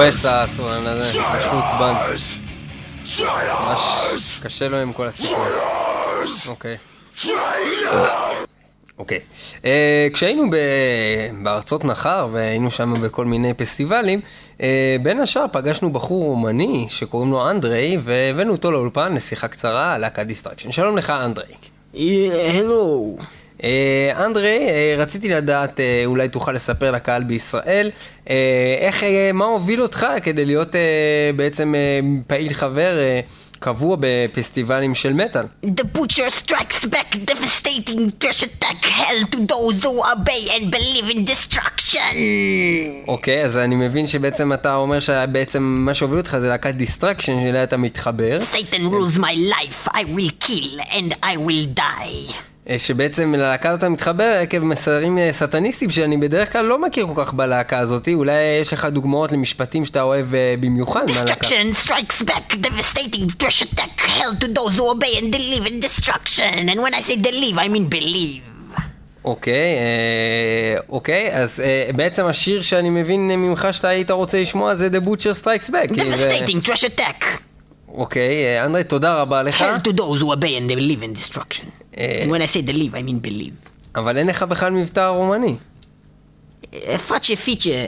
כועס 0.05 0.25
הסולן 0.25 0.87
הזה, 0.87 1.19
ממש 1.19 1.45
מעוצבן. 1.45 1.93
ממש 3.23 4.39
קשה 4.43 4.67
לו 4.67 4.77
עם 4.77 4.93
כל 4.93 5.07
הסיפור. 5.07 5.45
אוקיי. 6.47 6.77
אוקיי. 8.97 9.19
אה, 9.65 10.07
כשהיינו 10.13 10.43
בארצות 11.43 11.85
נכר 11.86 12.27
והיינו 12.31 12.71
שם 12.71 12.93
בכל 13.01 13.25
מיני 13.25 13.53
פסטיבלים, 13.53 14.21
אה, 14.61 14.95
בין 15.03 15.19
השאר 15.19 15.45
פגשנו 15.51 15.89
בחור 15.89 16.23
רומני 16.23 16.85
שקוראים 16.89 17.31
לו 17.31 17.49
אנדרי, 17.49 17.97
והבאנו 18.01 18.51
אותו 18.51 18.71
לאולפן 18.71 19.15
לשיחה 19.15 19.47
קצרה 19.47 19.93
על 19.93 20.01
להקת 20.01 20.25
Destruction. 20.25 20.71
שלום 20.71 20.97
לך 20.97 21.09
אנדרי. 21.09 21.53
הלו. 22.53 23.15
אה, 23.19 23.25
אנדרי, 24.25 24.67
אה, 24.69 24.95
רציתי 24.97 25.29
לדעת, 25.29 25.79
אה, 25.79 26.01
אולי 26.05 26.29
תוכל 26.29 26.51
לספר 26.51 26.91
לקהל 26.91 27.23
בישראל, 27.23 27.89
אה, 28.29 28.35
איך, 28.79 29.03
אה, 29.03 29.31
מה 29.33 29.45
הוביל 29.45 29.81
אותך 29.81 30.07
כדי 30.23 30.45
להיות 30.45 30.75
אה, 30.75 30.81
בעצם 31.35 31.75
אה, 31.75 31.99
פעיל 32.27 32.53
חבר 32.53 32.97
אה, 32.97 33.19
קבוע 33.59 33.97
בפסטיבלים 33.99 34.95
של 34.95 35.13
מטאל? 35.13 35.43
The 35.65 35.83
butcher 35.97 36.29
strikes 36.43 36.85
back, 36.85 37.15
devastating 37.31 37.99
thrash 38.23 38.43
attack, 38.43 38.85
hell 38.85 39.21
to 39.31 39.37
those 39.53 39.83
who 39.83 40.01
obey 40.13 40.49
and 40.55 40.71
believe 40.71 41.15
in 41.15 41.19
Destruction. 41.25 42.15
אוקיי, 43.07 43.43
אז 43.43 43.57
אני 43.57 43.75
מבין 43.75 44.07
שבעצם 44.07 44.53
אתה 44.53 44.75
אומר 44.75 44.99
שבעצם 44.99 45.63
מה 45.63 45.93
שהוביל 45.93 46.17
אותך 46.17 46.37
זה 46.39 46.47
להקת 46.47 46.73
Destruction, 46.75 47.41
שאליה 47.43 47.63
אתה 47.63 47.77
מתחבר, 47.77 48.37
Satan 48.53 48.81
rules 48.91 49.17
my 49.19 49.35
life, 49.53 49.89
I 49.93 50.03
will 50.17 50.47
kill 50.47 50.79
and 50.91 51.13
I 51.23 51.37
will 51.37 51.79
die. 51.79 52.54
אה, 52.69 52.80
שבעצם 52.80 53.36
ללהקה 53.36 53.69
הזאת 53.69 53.84
מתחבר 53.84 54.38
עקב 54.41 54.60
מסרים 54.60 55.17
אה, 55.17 55.30
סטניסטיים 55.32 55.91
שאני 55.91 56.17
בדרך 56.17 56.51
כלל 56.51 56.65
לא 56.65 56.82
מכיר 56.82 57.08
כל 57.15 57.25
כך 57.25 57.34
בלהקה 57.34 57.80
הזאת, 57.80 58.08
אולי 58.13 58.34
יש 58.62 58.73
לך 58.73 58.86
דוגמאות 58.86 59.32
למשפטים 59.32 59.86
שאתה 59.86 60.01
אוהב 60.01 60.36
אה, 60.36 60.56
במיוחד 60.60 61.06
מהלהקה. 61.15 61.47
Destruction 61.47 61.88
strikes 61.88 62.21
back, 62.21 62.56
devastating 62.56 63.43
trash 63.43 63.62
attack, 63.62 63.99
hell 63.99 64.43
to 64.43 64.47
those 64.47 64.78
who 64.78 64.91
obey 64.91 65.19
and 65.21 65.32
believe 65.32 65.65
in 65.65 65.80
destruction. 65.80 66.69
And 66.69 66.80
when 66.80 66.93
I 66.93 67.01
say 67.01 67.17
believe, 67.17 67.58
I 67.58 67.67
mean 67.67 67.89
believe. 67.89 68.56
אוקיי, 69.25 69.54
אה, 69.54 70.80
אוקיי, 70.89 71.34
אז 71.34 71.60
אה, 71.60 71.89
בעצם 71.95 72.25
השיר 72.25 72.62
שאני 72.62 72.89
מבין 72.89 73.28
ממך 73.28 73.67
שאתה 73.71 73.88
היית 73.88 74.12
רוצה 74.12 74.41
לשמוע 74.41 74.75
זה 74.75 74.88
The 74.88 75.08
Butcher 75.08 75.43
Strikes 75.43 75.69
Back. 75.69 75.95
Devastating 75.95 76.67
trash 76.67 76.84
attack, 76.84 77.25
אוקיי, 77.88 78.45
אה, 78.45 78.65
אנדרי, 78.65 78.84
תודה 78.84 79.21
רבה 79.21 79.43
לך, 79.43 79.62
hell 79.62 79.88
to 79.88 79.91
those 79.91 80.21
who 80.21 80.32
obey 80.32 80.60
and 80.60 80.69
believe 80.69 81.04
in 81.04 81.19
destruction. 81.19 81.85
When 81.95 82.41
I 82.41 82.47
say 82.47 82.62
believe, 82.62 82.93
I 82.93 83.01
mean 83.08 83.19
believe. 83.27 83.69
אבל 83.95 84.17
אין 84.17 84.27
לך 84.27 84.43
בכלל 84.43 84.71
מבטא 84.71 85.08
רומני. 85.08 85.55
פאצ'ה 87.08 87.36
פיצ'ה, 87.36 87.86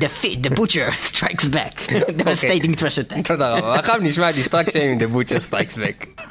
the 0.00 0.50
butcher 0.50 0.90
strikes 1.12 1.44
back, 1.44 1.90
devastating 2.18 2.74
thrash 2.80 2.98
attack. 2.98 3.22
תודה 3.24 3.54
רבה. 3.54 3.78
עכשיו 3.78 3.96
נשמע 4.00 4.30
Destruction 4.32 4.80
עם 4.80 4.98
The 4.98 5.14
Butcher 5.14 5.50
Strikes 5.50 5.76
Back. 5.76 6.22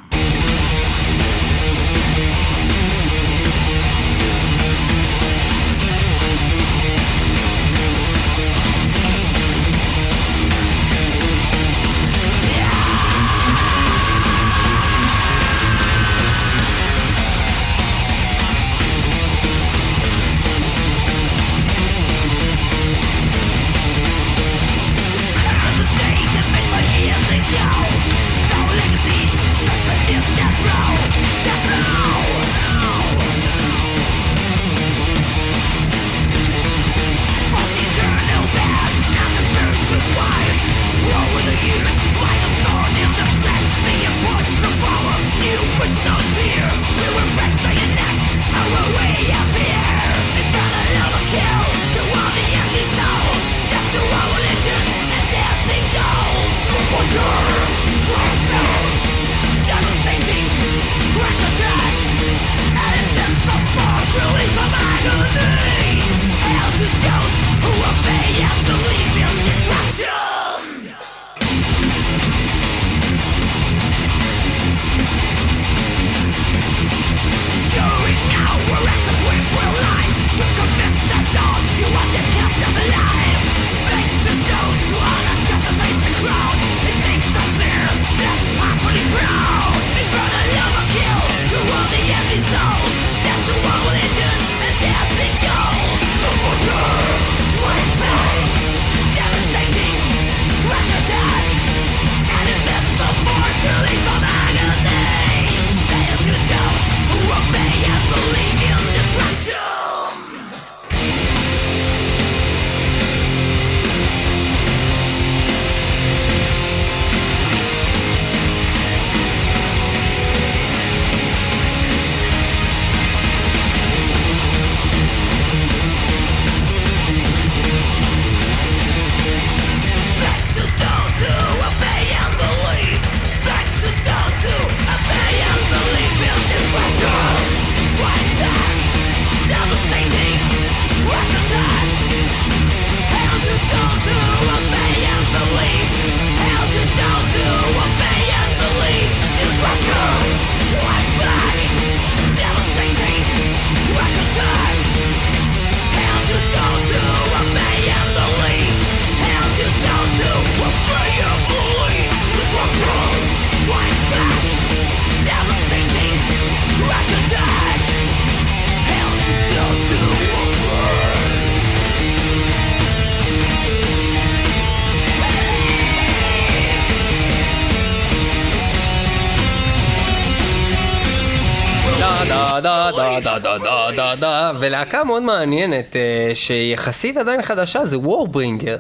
ולהקה 184.60 185.04
מאוד 185.04 185.24
מעניינת 185.24 185.96
אה, 185.96 186.36
שיחסית 186.36 187.18
עדיין 187.18 187.42
חדשה 187.42 187.86
זה 187.86 188.00
וורברינגר 188.00 188.78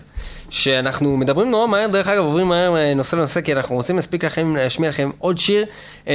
שאנחנו 0.49 1.17
מדברים 1.17 1.51
נורא 1.51 1.67
מהר, 1.67 1.87
דרך 1.87 2.07
אגב 2.07 2.23
עוברים 2.23 2.47
מהר 2.47 2.77
אה, 2.77 2.93
נושא 2.93 3.15
לנושא 3.15 3.41
כי 3.41 3.53
אנחנו 3.53 3.75
רוצים 3.75 3.95
להספיק 3.95 4.25
לכם, 4.25 4.55
להשמיע 4.55 4.89
לכם 4.89 5.09
עוד 5.19 5.37
שיר 5.37 5.65
אה, 6.07 6.13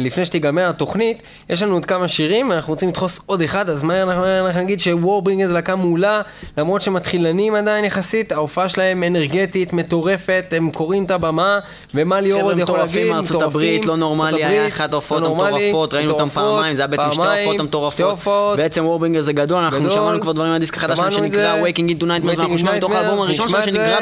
לפני 0.00 0.24
שתיגמר 0.24 0.68
התוכנית 0.68 1.22
יש 1.50 1.62
לנו 1.62 1.74
עוד 1.74 1.84
כמה 1.84 2.08
שירים 2.08 2.50
ואנחנו 2.50 2.72
רוצים 2.72 2.88
לדחוס 2.88 3.20
עוד 3.26 3.42
אחד 3.42 3.70
אז 3.70 3.82
מהר 3.82 4.02
אנחנו, 4.02 4.22
מהר 4.22 4.46
אנחנו 4.46 4.60
נגיד 4.60 4.80
שוורברינגר 4.80 5.46
זה 5.46 5.52
להקה 5.52 5.76
מעולה 5.76 6.22
למרות 6.58 6.82
שהם 6.82 6.94
מתחילנים 6.94 7.54
עדיין 7.54 7.84
יחסית 7.84 8.32
ההופעה 8.32 8.68
שלהם 8.68 9.04
אנרגטית, 9.04 9.72
מטורפת 9.72 10.46
הם 10.56 10.70
קוראים 10.70 11.04
את 11.04 11.10
הבמה 11.10 11.58
ומה 11.94 12.20
ליאור 12.20 12.42
עוד 12.42 12.58
יכול 12.58 12.74
מטורפים 12.74 13.00
להגיד 13.00 13.12
מארצות 13.12 13.42
הברית, 13.42 13.86
לא 13.86 13.96
נורמלי, 13.96 14.44
היה 14.44 14.68
אחת 14.68 14.92
ההופעות 14.92 15.22
לא 15.22 15.26
המטורפות, 15.26 15.94
ראינו 15.94 16.12
אותם 16.12 16.28
פעמיים, 16.28 16.76
זה 16.76 16.82
היה 16.82 16.86
בעצם 16.86 17.12
שתי 17.12 17.22
ההופעות 17.22 17.54
שתי 17.54 17.62
המטורפות. 17.62 18.10
הופעות. 18.10 18.56
בעצם 18.56 18.86
וורבינגר 18.86 19.20
זה 19.20 19.32
גדול, 19.32 19.64
אנחנו. 19.64 19.90
שמענו 19.90 20.20
כבר 20.20 20.32
דברים 20.32 20.50
מהדיסק 20.50 20.76
החדש 20.76 20.98
שלהם 20.98 21.10
שמענו 21.10 21.26
את 21.26 21.32
שנקרא 21.32 21.56
זה. 21.56 21.62
Waking 21.62 21.90
into 21.90 22.04
Nightmares, 22.04 22.34
Waking 22.34 22.38
ואנחנו 22.38 22.54
נשמע 22.54 22.72
into 22.72 22.76
מתוך 22.76 22.90
Nightmares, 22.92 22.96
האלבום 22.96 23.20
הראשון 23.20 23.41
נשמע 23.44 23.62
שלהם 23.62 23.74
שנקרא... 23.74 23.98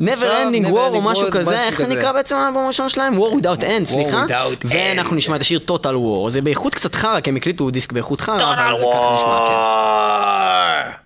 Never 0.00 0.24
Ending 0.24 0.66
War 0.66 0.94
או 0.94 1.02
משהו 1.02 1.28
War, 1.28 1.30
כזה, 1.30 1.60
איך 1.60 1.78
זה. 1.78 1.86
נקרא 1.86 2.12
בעצם 2.12 2.36
האלבום 2.36 2.64
הראשון 2.64 2.88
שלהם? 2.88 3.18
War 3.18 3.42
Without 3.42 3.62
End, 3.62 3.84
סליחה. 3.84 4.24
ואנחנו. 4.64 5.16
נשמע 5.16 5.36
את 5.36 5.40
השיר 5.40 5.60
Total 5.68 5.84
War, 5.84 6.28
זה 6.28 6.40
באיכות 6.40 6.74
קצת 6.74 6.94
חרא, 6.94 7.20
כי 7.20 7.30
הם 7.30 7.36
הקליטו 7.36 7.70
דיסק 7.70 7.92
באיכות 7.92 8.20
חרא, 8.20 8.36
אבל 8.36 8.74
ככה 8.92 11.05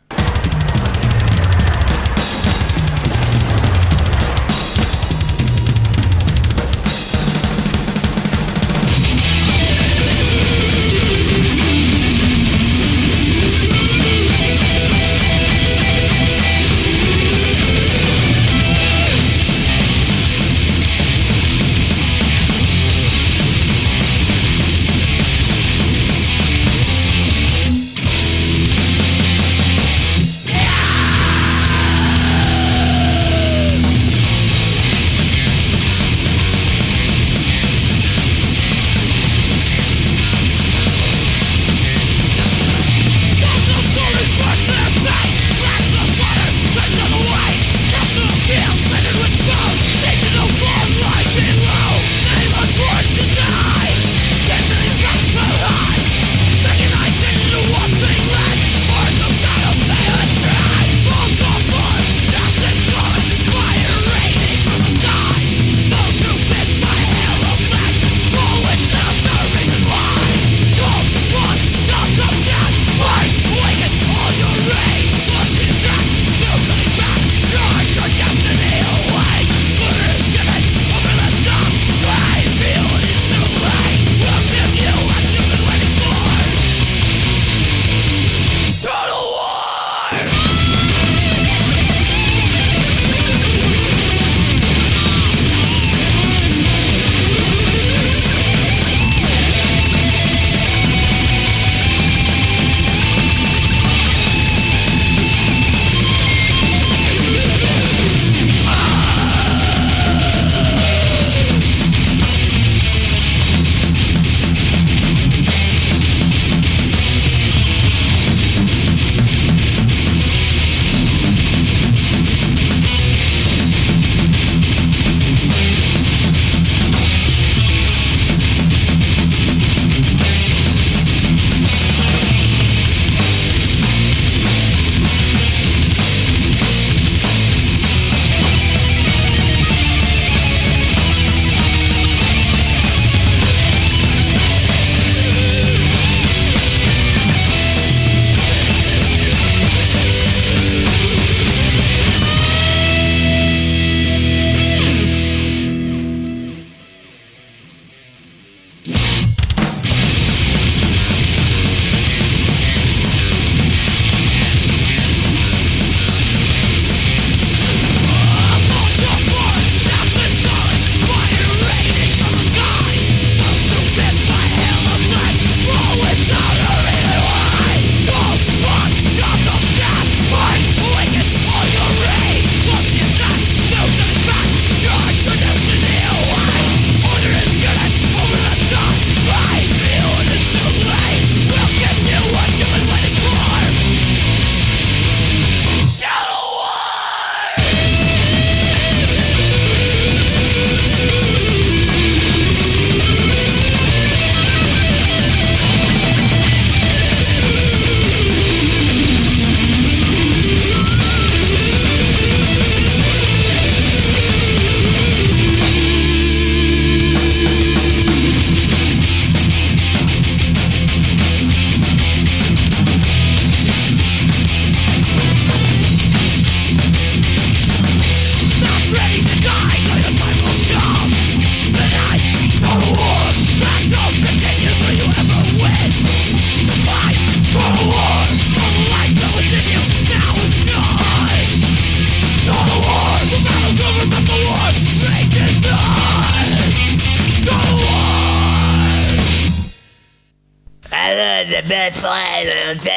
דבר 251.71 251.87
ישראל, 251.91 252.49
אני 252.65 252.73
רוצה 252.75 252.91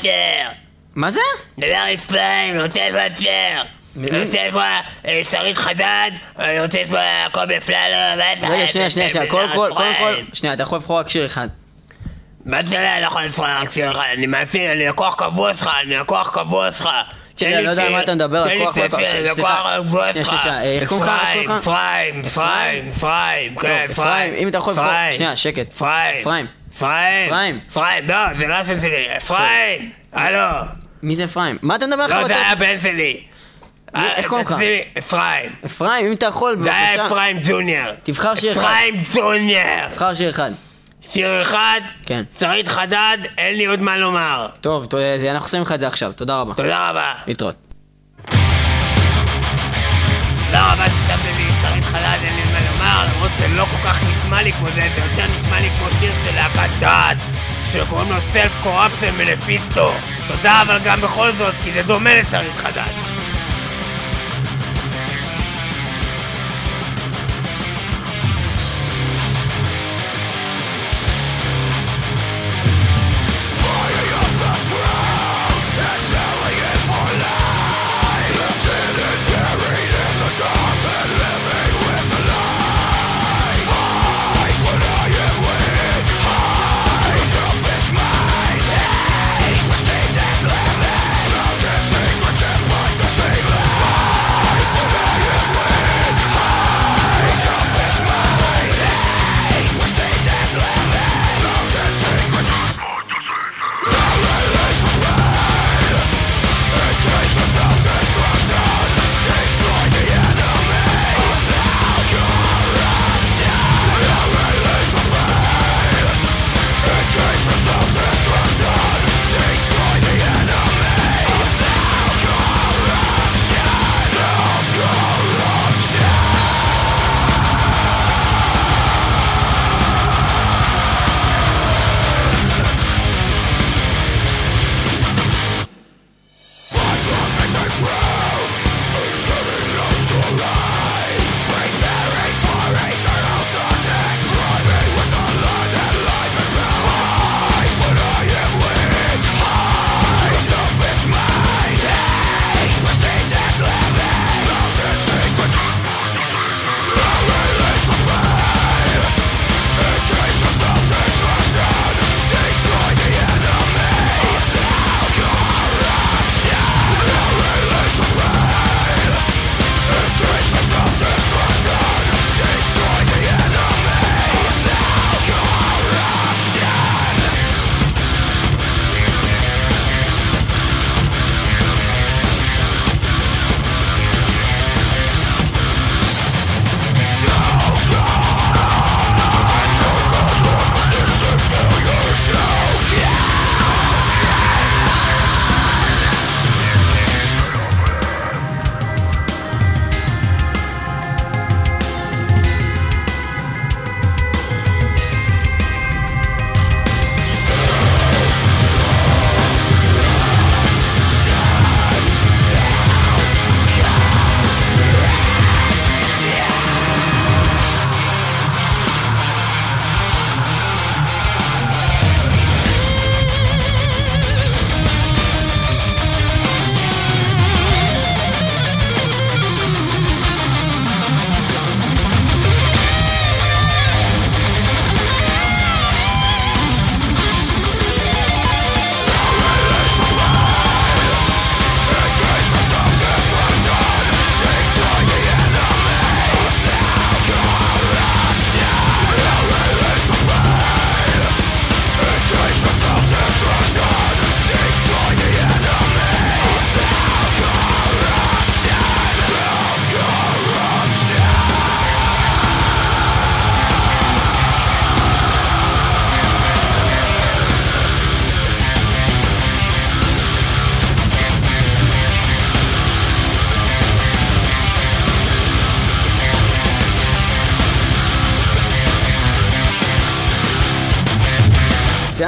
שיר. 0.00 0.10
מה 0.94 1.10
זה? 1.10 1.20
דבר 1.58 1.84
ישראל, 1.88 2.50
אני 2.50 2.62
רוצה 2.62 2.80
שיר. 3.18 3.62
אני 3.96 4.22
רוצה 4.24 4.46
לשמוע 4.46 4.80
שרית 5.24 5.58
חדד, 5.58 6.10
אני 6.38 6.60
רוצה 6.60 6.82
לשמוע 6.82 7.00
קובי 7.32 7.56
אפללו, 7.58 7.96
מה 8.16 8.24
זה? 8.40 8.46
רגע, 8.48 8.66
שנייה, 8.68 8.90
שנייה, 8.90 9.10
שנייה, 9.10 9.26
קודם 9.30 9.48
כל, 9.54 9.70
קודם 9.74 9.94
כל. 9.98 10.14
שנייה, 10.32 10.54
אתה 10.54 10.62
יכול 10.62 10.78
לבחור 10.78 10.98
רק 10.98 11.08
שיר 11.08 11.26
אחד. 11.26 11.48
מה 12.46 12.62
זה 12.64 12.98
לא 13.00 13.06
יכול 13.06 13.22
לבחור 13.22 13.44
רק 13.46 13.70
שיר 13.70 13.90
אחד? 13.90 14.04
אני 14.14 14.26
מאזין, 14.26 14.70
אני 14.70 14.86
לקוח 14.88 15.14
קבוע 15.14 15.54
שלך, 15.54 15.70
אני 15.82 15.96
לקוח 15.96 16.30
קבוע 16.34 16.72
שלך. 16.72 16.88
תן 17.34 17.38
שנייה, 17.38 17.58
לי 17.58 17.64
לא 17.66 17.70
יודע 17.70 17.82
על 17.82 17.88
שיר, 17.88 17.96
מה 17.96 18.02
אתה 18.02 18.14
מדבר, 18.14 18.44
תן 18.44 18.50
לי 18.50 18.58
לקוח, 18.58 18.74
שיר, 18.74 18.84
לקוח, 18.86 19.38
לקוח 19.38 19.62
סליחה. 19.62 19.76
קבוע 19.82 20.12
שנייה, 20.12 20.24
שלך. 20.24 20.42
שנייה, 20.42 20.62
אה, 20.62 20.78
איך 20.80 20.88
קוראים 20.88 21.06
לך? 21.06 21.22
איך 21.36 21.36
אפרים, 21.36 21.46
קוראים 21.46 21.50
לך? 21.50 21.56
אפרים, 21.68 22.88
אפרים, 22.88 22.88
אפרים, 22.88 23.54
כן, 23.56 23.86
אפרים, 23.90 24.34
אם 24.34 24.48
אתה 24.48 24.58
יכול 24.58 24.72
לבחור- 24.72 24.86
שנייה, 25.12 25.36
שקט. 25.36 25.68
אפרים, 25.76 26.46
אפרים. 26.72 27.28
אפרים, 27.28 27.60
אפרים. 27.70 28.08
לא, 28.08 28.34
זה 28.34 28.46
לא 28.46 28.54
השם 28.54 28.78
שלי, 28.80 29.16
אפרים, 29.16 29.90
הלו, 30.12 30.38
מי 31.02 31.16
זה 31.16 31.24
אפרים? 31.24 31.58
מה 31.62 31.74
אתה 31.76 31.86
מדבר 31.86 31.96
לא, 31.96 32.04
עכשיו? 32.04 32.26
זה 32.28 32.34
אתה- 32.34 32.42
היה 32.42 32.52
הבן 32.52 32.80
שלי. 32.80 33.20
איך 33.94 34.26
קוראים 34.28 34.46
לך? 34.46 34.54
אפרים, 34.98 35.50
אפרים, 35.66 36.06
אם 36.06 36.12
אתה 36.12 36.26
יכול, 36.26 36.56
זה 36.62 36.74
היה 36.76 36.90
בבקשה. 36.98 37.06
אפרים 37.06 37.38
ג'וניור. 37.42 37.86
תבחר 38.02 38.34
שיר 38.34 38.52
אחד. 38.52 38.60
אפרים 38.60 39.02
ג'וניור. 39.14 39.88
תבחר 39.92 40.14
שיר 40.14 40.30
אחד. 40.30 40.50
שיר 41.02 41.42
אחד, 41.42 41.80
כן. 42.06 42.22
שרית 42.38 42.68
חדד, 42.68 43.18
אין 43.38 43.54
לי 43.56 43.64
עוד 43.66 43.80
מה 43.82 43.96
לומר. 43.96 44.48
טוב, 44.60 44.86
אה, 44.94 45.30
אנחנו 45.30 45.48
שמים 45.48 45.62
לך 45.62 45.72
את 45.72 45.80
זה 45.80 45.86
עכשיו, 45.86 46.12
תודה 46.12 46.36
רבה. 46.40 46.54
תודה 46.54 46.90
רבה. 46.90 47.12
להתראות. 47.26 47.54
תודה 50.46 50.72
רבה 50.72 50.84
ששמתם 50.86 51.36
לי 51.38 51.47
חדד, 51.88 52.18
אין 52.22 52.36
לי 52.36 52.42
מה 52.52 52.58
לומר, 52.70 53.06
למרות 53.06 53.30
שזה 53.36 53.48
לא 53.48 53.64
כל 53.64 53.88
כך 53.88 54.00
נשמע 54.02 54.42
לי 54.42 54.52
כמו 54.52 54.66
זה, 54.66 54.88
זה 54.94 55.00
יותר 55.00 55.26
נשמע 55.36 55.60
לי 55.60 55.70
כמו 55.76 55.86
שיר 56.00 56.12
של 56.24 56.34
להקת 56.34 56.70
דעת, 56.78 57.16
שקוראים 57.72 58.10
לו 58.10 58.20
סלף 58.20 58.52
קורפסן 58.62 59.16
מלפיסטו. 59.16 59.92
תודה 60.28 60.62
אבל 60.62 60.78
גם 60.84 61.00
בכל 61.00 61.32
זאת, 61.32 61.54
כי 61.64 61.72
זה 61.72 61.82
דומה 61.82 62.14
לשרית 62.14 62.56
חדד. 62.56 63.17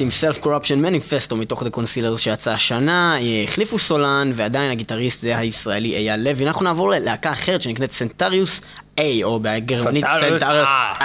עם 0.00 0.08
Self 0.08 0.44
Corruption 0.44 0.84
Manifesto 0.84 1.34
מתוך 1.34 1.62
The 1.62 1.76
Concealers 1.76 2.18
שיצא 2.18 2.50
השנה, 2.50 3.18
אה, 3.20 3.44
החליפו 3.44 3.78
סולן 3.78 4.30
ועדיין 4.34 4.70
הגיטריסט 4.70 5.20
זה 5.20 5.38
הישראלי 5.38 5.96
אייל 5.96 6.20
לוי. 6.20 6.46
אנחנו 6.46 6.64
נעבור 6.64 6.90
ללהקה 6.90 7.32
אחרת 7.32 7.62
שנקראת 7.62 7.92
Centaurus 7.92 8.60
A, 8.96 9.02
או 9.22 9.40
בגרמנית 9.42 10.04
Centaurus 10.20 10.42
A. 10.42 11.04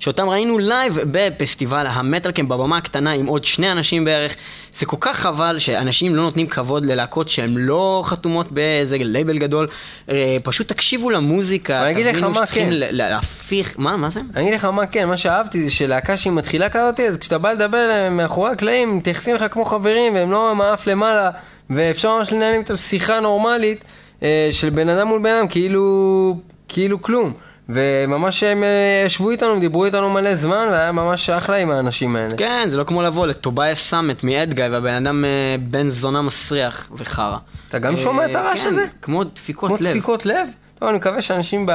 שאותם 0.00 0.28
ראינו 0.28 0.58
לייב 0.58 0.98
בפסטיבל 1.10 1.86
ה 1.86 2.32
Metalcamp 2.32 2.48
בבמה 2.48 2.76
הקטנה 2.76 3.12
עם 3.12 3.26
עוד 3.26 3.44
שני 3.44 3.72
אנשים 3.72 4.04
בערך. 4.04 4.36
זה 4.78 4.86
כל 4.86 4.96
כך 5.00 5.18
חבל 5.18 5.58
שאנשים 5.58 6.16
לא 6.16 6.22
נותנים 6.22 6.46
כבוד 6.46 6.86
ללהקות 6.86 7.28
שהן 7.28 7.54
לא 7.54 8.02
חתומות 8.04 8.52
באיזה 8.52 8.96
לייבל 9.00 9.38
גדול. 9.38 9.68
אה, 10.10 10.36
פשוט 10.42 10.68
תקשיבו 10.68 11.10
למוזיקה, 11.10 11.82
אני 11.82 11.90
אגיד 11.90 12.06
לך 12.06 12.12
תבינו 12.12 12.30
מה 12.30 12.34
שצריכים 12.34 12.68
כן. 12.68 12.74
להפיך, 12.90 13.74
מה, 13.78 13.96
מה 13.96 14.10
זה? 14.10 14.20
אני 14.34 14.42
אגיד 14.42 14.54
לך 14.54 14.64
מה 14.64 14.86
כן, 14.86 15.08
מה 15.08 15.16
שאהבתי 15.16 15.64
זה 15.64 15.70
שלהקה 15.70 16.16
שהיא 16.16 16.32
מתחילה 16.32 16.68
כזאת, 16.68 17.00
אז 17.00 17.18
כשאתה 17.18 17.38
בא 17.38 17.52
לדבר 17.52 17.84
אליהם 17.84 18.20
מאחורי 18.36 18.50
הקלעים, 18.50 18.96
מתייחסים 18.96 19.34
לך 19.34 19.44
כמו 19.50 19.64
חברים, 19.64 20.14
והם 20.14 20.30
לא 20.30 20.50
עם 20.50 20.60
האף 20.60 20.86
למעלה, 20.86 21.30
ואפשר 21.70 22.18
ממש 22.18 22.32
לנהל 22.32 22.54
איתם 22.54 22.76
שיחה 22.76 23.20
נורמלית 23.20 23.84
אה, 24.22 24.48
של 24.52 24.70
בן 24.70 24.88
אדם 24.88 25.08
מול 25.08 25.22
בן 25.22 25.30
אדם, 25.30 25.48
כאילו, 25.48 26.36
כאילו 26.68 27.02
כלום. 27.02 27.32
וממש 27.68 28.42
הם 28.42 28.62
אה, 28.62 29.02
ישבו 29.06 29.30
איתנו, 29.30 29.60
דיברו 29.60 29.84
איתנו 29.84 30.10
מלא 30.10 30.34
זמן, 30.34 30.68
והיה 30.70 30.92
ממש 30.92 31.30
אחלה 31.30 31.56
עם 31.56 31.70
האנשים 31.70 32.16
האלה. 32.16 32.36
כן, 32.36 32.68
זה 32.70 32.76
לא 32.76 32.84
כמו 32.84 33.02
לבוא 33.02 33.26
לטובייס 33.26 33.78
סאמט 33.78 34.24
מאדגאי, 34.24 34.68
והבן 34.68 34.94
אדם 35.06 35.24
אה, 35.24 35.56
בן 35.60 35.88
זונה 35.88 36.22
מסריח 36.22 36.90
וחרא. 36.96 37.36
אתה 37.68 37.78
גם 37.78 37.96
שומע 37.96 38.26
את 38.30 38.34
הרעש 38.34 38.62
כן, 38.62 38.68
הזה? 38.68 38.84
כמו 39.02 39.24
דפיקות 39.24 39.68
כמו 39.68 39.78
לב. 39.80 39.90
דפיקות 39.90 40.26
לב? 40.26 40.48
טוב, 40.78 40.88
אני 40.88 40.98
מקווה 40.98 41.22
שאנשים 41.22 41.66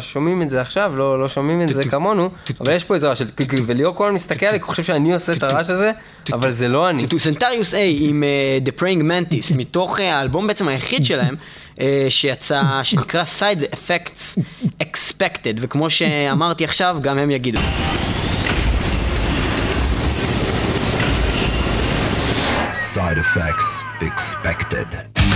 שומעים 0.00 0.42
את 0.42 0.50
זה 0.50 0.60
עכשיו, 0.60 0.92
לא, 0.96 1.20
לא 1.20 1.28
שומעים 1.28 1.62
את 1.62 1.68
זה 1.68 1.84
כמונו, 1.84 2.30
אבל 2.60 2.72
יש 2.72 2.84
פה 2.84 2.94
איזה 2.94 3.08
רעש 3.08 3.18
של 3.18 3.26
וליאור 3.66 3.94
כל 3.94 4.04
הזמן 4.04 4.14
מסתכל 4.14 4.46
עליי, 4.46 4.58
כי 4.58 4.62
הוא 4.62 4.70
חושב 4.70 4.82
שאני 4.82 5.14
עושה 5.14 5.32
את 5.32 5.42
הרעש 5.42 5.70
הזה, 5.70 5.92
אבל 6.32 6.50
זה 6.50 6.68
לא 6.68 6.90
אני. 6.90 7.06
Centaurus 7.18 7.74
A 7.74 7.76
עם 7.80 8.22
אה, 8.22 8.58
The 8.66 8.80
Praying 8.80 9.02
Mantis, 9.02 9.56
מתוך 9.60 10.00
אה, 10.00 10.18
האלבום 10.18 10.46
בעצם 10.46 10.68
היחיד 10.68 11.04
שלהם, 11.04 11.34
אה, 11.80 12.06
שיצא, 12.08 12.62
שנקרא 12.82 13.24
Side 13.38 13.74
Effects 13.74 14.38
Expected, 14.82 15.56
וכמו 15.60 15.90
שאמרתי 15.90 16.64
עכשיו, 16.64 16.98
גם 17.00 17.18
הם 17.18 17.30
יגידו. 17.30 17.58
Side 22.94 23.18
effects 23.18 23.68
expected. 24.00 25.33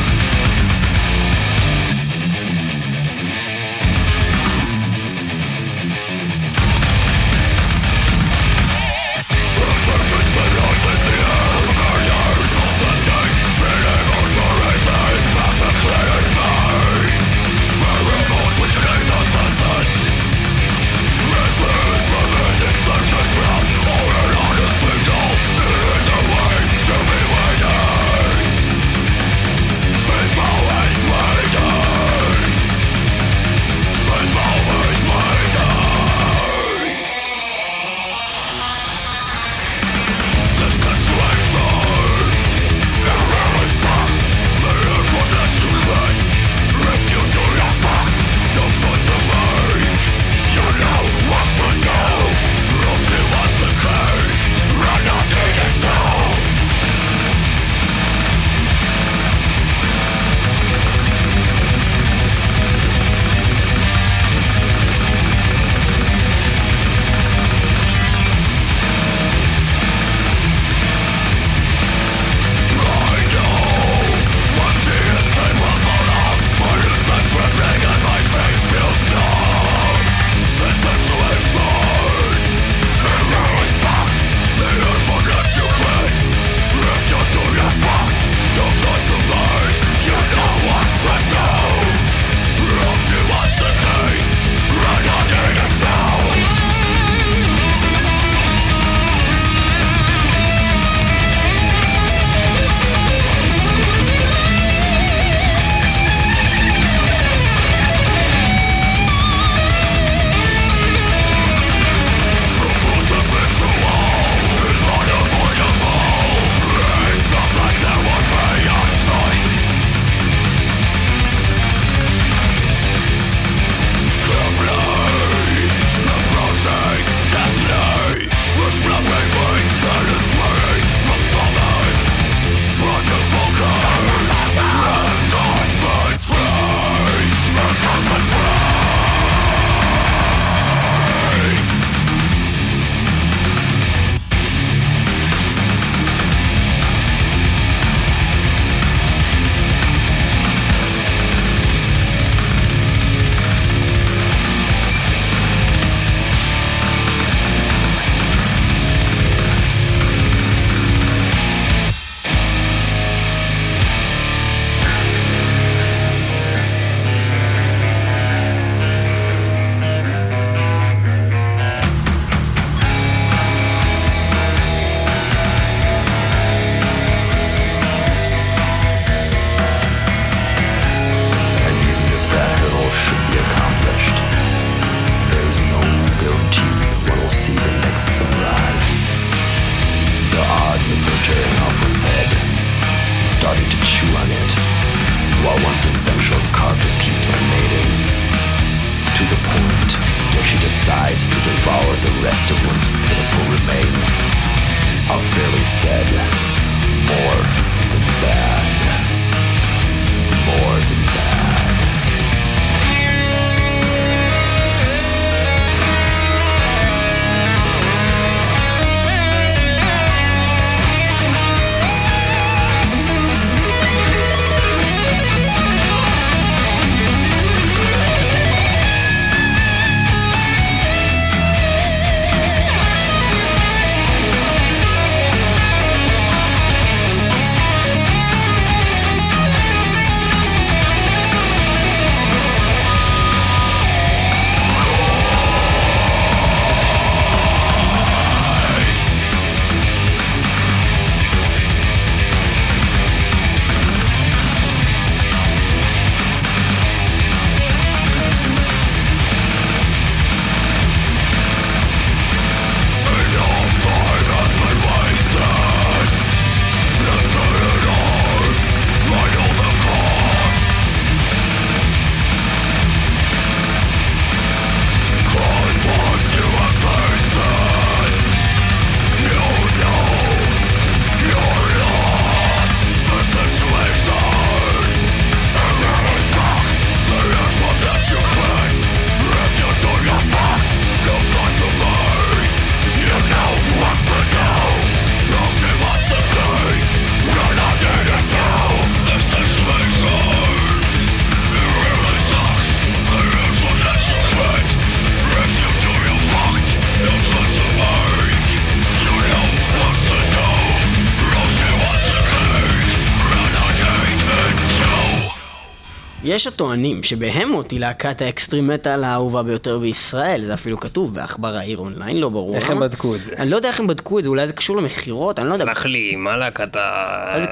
יש 316.39 316.47
הטוענים 316.47 317.03
ש 317.03 317.16
Behemoth 317.16 317.71
היא 317.71 317.81
להקת 317.81 318.23
ה 318.23 318.28
extreme 318.28 318.69
metal 318.69 319.05
האהובה 319.05 319.43
ביותר 319.43 319.79
בישראל, 319.79 320.45
זה 320.45 320.55
אפילו 320.55 320.81
כתוב 320.81 321.15
בעכבר 321.15 321.57
העיר 321.57 321.79
אונליין, 321.79 322.17
לא 322.17 322.29
ברור. 322.29 322.57
איך 322.57 322.71
הם. 322.71 322.81
בדקו 322.81 323.15
את 323.15 323.25
זה? 323.25 323.35
אני 323.39 323.51
לא 323.51 323.57
יודע 323.57 323.69
איך 323.69 323.81
הם 323.81 323.87
בדקו 323.87 324.19
את 324.19 324.25
זה, 324.25 324.31
אולי 324.31 324.47
זה 324.47 324.53
קשור 324.53 324.77
למכירות, 324.77 325.39
אני 325.39 325.49
לא 325.49 325.53
יודע. 325.53 325.65
סלח 325.65 325.87
לי, 325.87 326.17
מה 326.17 326.37
להקת 326.37 326.77
ה... 326.77 327.49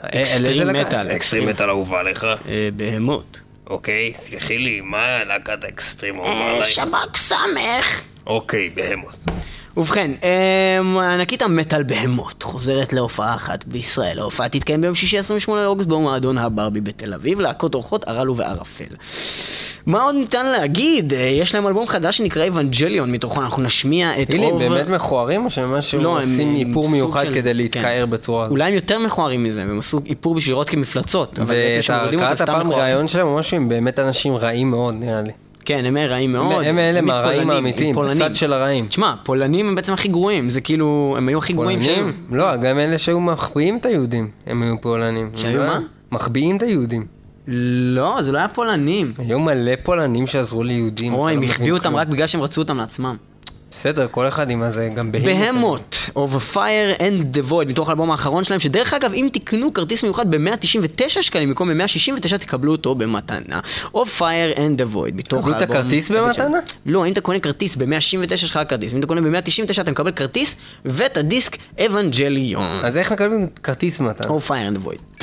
extreme? 0.00 0.68
metal, 0.76 1.10
extreme. 1.10 1.48
metal 1.48 1.68
אהובה 1.70 2.00
עליך? 2.00 2.24
אה, 2.24 2.68
Behemoth. 2.76 3.40
אוקיי, 3.66 4.12
סלחי 4.14 4.58
לי, 4.58 4.80
מה 4.80 5.24
להקת 5.24 5.64
האקסטרים 5.64 6.14
אהובה 6.14 6.30
אה, 6.30 6.50
עלייך? 6.50 6.66
שב"ק 6.66 7.16
סמך. 7.16 8.02
אוקיי, 8.26 8.70
Behemoth. 8.74 9.16
ובכן, 9.76 10.10
אמ, 10.80 10.98
ענקית 10.98 11.42
המטאל 11.42 11.82
Behemoth 11.82 12.42
חוזרת 12.42 12.92
להופעה 12.92 13.34
אחת 13.34 13.64
בישראל. 13.64 14.18
ההופעה 14.18 14.48
תתקיים 14.48 14.80
ביום 14.80 14.94
שישי 14.94 15.18
28 15.18 15.64
לאוגוסט 15.64 15.88
במועדון 15.88 16.38
הברבי 16.38 16.80
בתל 16.80 17.14
אביב, 17.14 17.40
להקות 17.40 17.74
אורחות 17.74 18.08
הרלו 18.08 18.36
וערפל. 18.36 18.84
מה 19.86 20.02
עוד 20.02 20.14
ניתן 20.14 20.46
להגיד? 20.46 21.12
אה, 21.12 21.18
יש 21.20 21.54
להם 21.54 21.66
אלבום 21.66 21.86
חדש 21.86 22.18
שנקרא 22.18 22.48
Evangelion, 22.48 23.12
מתוכו 23.12 23.42
אנחנו 23.42 23.62
נשמיע 23.62 24.22
את 24.22 24.26
תגיד 24.28 24.40
לי, 24.40 24.50
רוב... 24.50 24.62
הם 24.62 24.68
באמת 24.72 24.88
מכוערים 24.88 25.44
או 25.44 25.50
שממש 25.50 25.94
לא, 25.94 26.20
עושים 26.20 26.56
איפור 26.56 26.88
מיוחד 26.88 27.24
של- 27.24 27.34
כדי 27.34 27.54
להתכער 27.54 28.04
כן. 28.04 28.10
בצורה 28.10 28.42
הזאת? 28.44 28.50
אולי 28.52 28.68
הם 28.68 28.74
יותר 28.74 28.98
מכוערים 28.98 29.44
מזה, 29.44 29.62
הם 29.62 29.78
עשו 29.78 30.00
איפור 30.06 30.34
בשביל 30.34 30.54
לראות 30.54 30.70
כמפלצות. 30.70 31.38
ואת 31.46 31.84
קראת 32.10 32.36
סתם 32.36 32.46
פעם 32.46 32.66
מכוערים. 32.66 32.84
ראיון 32.84 33.08
שלהם 33.08 33.26
או 33.26 33.36
משהו, 33.36 33.56
הם 33.56 33.68
באמת 33.68 33.98
אנשים 33.98 34.36
רעים 34.36 34.70
מאוד 34.70 34.94
נראה 34.94 35.22
לי. 35.22 35.30
כן, 35.64 35.84
הם 35.84 35.96
רעים 35.96 36.32
מאוד. 36.32 36.64
הם 36.64 36.78
אלה 36.78 37.00
מהרעים 37.00 37.50
האמיתיים. 37.50 37.94
בצד 37.94 38.34
של 38.34 38.52
הרעים. 38.52 38.86
תשמע, 38.86 39.14
פולנים 39.22 39.68
הם 39.68 39.74
בעצם 39.74 39.92
הכי 39.92 40.08
גרועים, 40.08 40.50
זה 40.50 40.60
כאילו, 40.60 41.14
הם 41.18 41.28
היו 41.28 41.38
הכי 41.38 41.52
גרועים 41.52 41.82
שהם. 41.82 42.12
לא, 42.30 42.56
גם 42.56 42.78
אלה 42.78 42.98
שהיו 42.98 43.20
מחביאים 43.20 43.76
את 43.76 43.86
היהודים, 43.86 44.28
הם 44.46 44.62
היו 44.62 44.80
פולנים. 44.80 45.30
שהיו 45.34 45.58
לא? 45.58 45.66
מה? 45.66 45.80
מחביאים 46.12 46.56
את 46.56 46.62
היהודים. 46.62 47.06
לא, 47.48 48.22
זה 48.22 48.32
לא 48.32 48.38
היה 48.38 48.48
פולנים. 48.48 49.12
היו 49.18 49.40
מלא 49.40 49.72
פולנים 49.82 50.26
שעזרו 50.26 50.62
ליהודים. 50.62 51.14
או, 51.14 51.28
אתה 51.28 51.34
הם 51.34 51.42
לא 51.42 51.46
החביאו 51.46 51.76
אותם. 51.76 51.96
רק 51.96 52.08
בגלל 52.08 52.26
שהם 52.26 52.42
רצו 52.42 52.60
אותם 52.60 52.76
לעצמם. 52.76 53.16
בסדר, 53.74 54.06
כל 54.10 54.28
אחד 54.28 54.50
עם 54.50 54.62
הזה, 54.62 54.88
גם 54.94 55.12
בהמות. 55.12 55.26
בהמות, 55.26 55.96
of 56.14 56.36
a 56.36 56.54
fire 56.54 56.98
and 57.00 57.36
the 57.36 57.50
void, 57.50 57.68
מתוך 57.68 57.88
האלבום 57.88 58.10
האחרון 58.10 58.44
שלהם, 58.44 58.60
שדרך 58.60 58.94
אגב, 58.94 59.12
אם 59.14 59.28
תקנו 59.32 59.74
כרטיס 59.74 60.02
מיוחד 60.02 60.30
ב-199 60.30 61.08
שקלים 61.08 61.48
במקום 61.48 61.78
ב-169, 61.78 62.38
תקבלו 62.38 62.72
אותו 62.72 62.94
במתנה. 62.94 63.60
of 63.94 64.06
fire 64.18 64.56
and 64.56 64.80
the 64.80 64.94
void, 64.94 65.14
מתוך 65.14 65.44
קבלו 65.44 65.56
את 65.56 65.60
האלבום... 65.60 65.76
הכרטיס 65.76 66.10
במתנה? 66.10 66.58
לא, 66.86 67.06
אם 67.06 67.12
אתה 67.12 67.20
קונה 67.20 67.40
כרטיס 67.40 67.76
ב-169 67.76 68.34
יש 68.34 68.50
לך 68.50 68.60
כרטיס, 68.68 68.92
אם 68.92 68.98
אתה 68.98 69.06
קונה 69.06 69.20
ב-199 69.20 69.80
אתה 69.80 69.90
מקבל 69.90 70.12
כרטיס 70.12 70.56
ואת 70.84 71.16
הדיסק 71.16 71.56
אבנג'ליון. 71.86 72.84
אז 72.84 72.96
איך 72.96 73.12
מקבלים 73.12 73.46
כרטיס 73.62 74.00
מתנה? 74.00 74.36
of 74.36 74.48
fire 74.48 74.74
and 74.74 74.76
the 74.78 74.88
void. 74.88 75.13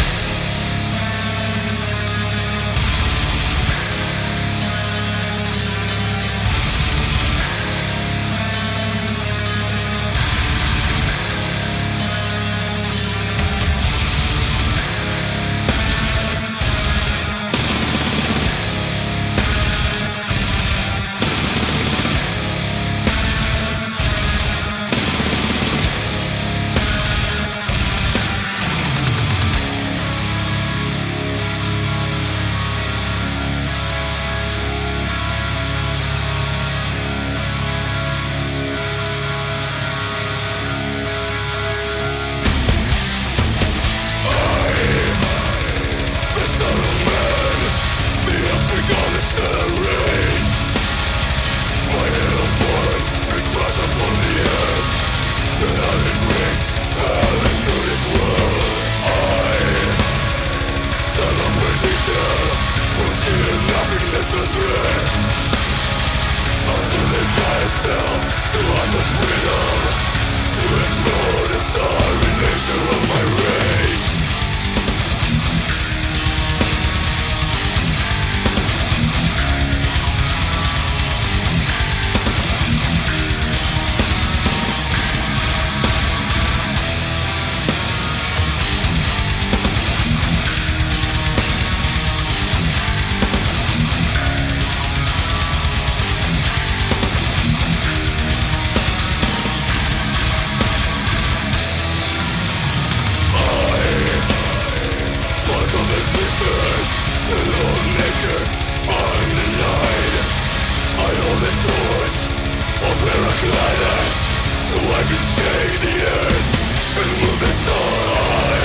So 113.41 114.77
I 114.77 115.01
can 115.09 115.21
stay 115.33 115.65
the 115.81 115.95
end 115.97 116.45
And 116.93 117.09
will 117.21 117.37
this 117.41 117.57
I 117.65 118.61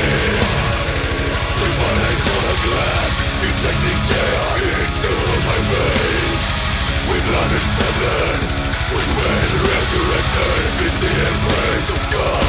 The 1.57 1.68
burning 1.81 2.20
to 2.29 2.37
glass 2.61 3.14
Injecting 3.41 4.01
care 4.05 4.68
into 4.85 5.12
my 5.49 5.59
veins 5.72 6.43
With 7.09 7.24
love 7.33 7.53
With 8.93 9.11
when 9.16 9.51
resurrected 9.64 10.68
Is 10.85 10.97
the 11.01 11.12
embrace 11.24 11.91
of 11.97 12.12
God. 12.12 12.46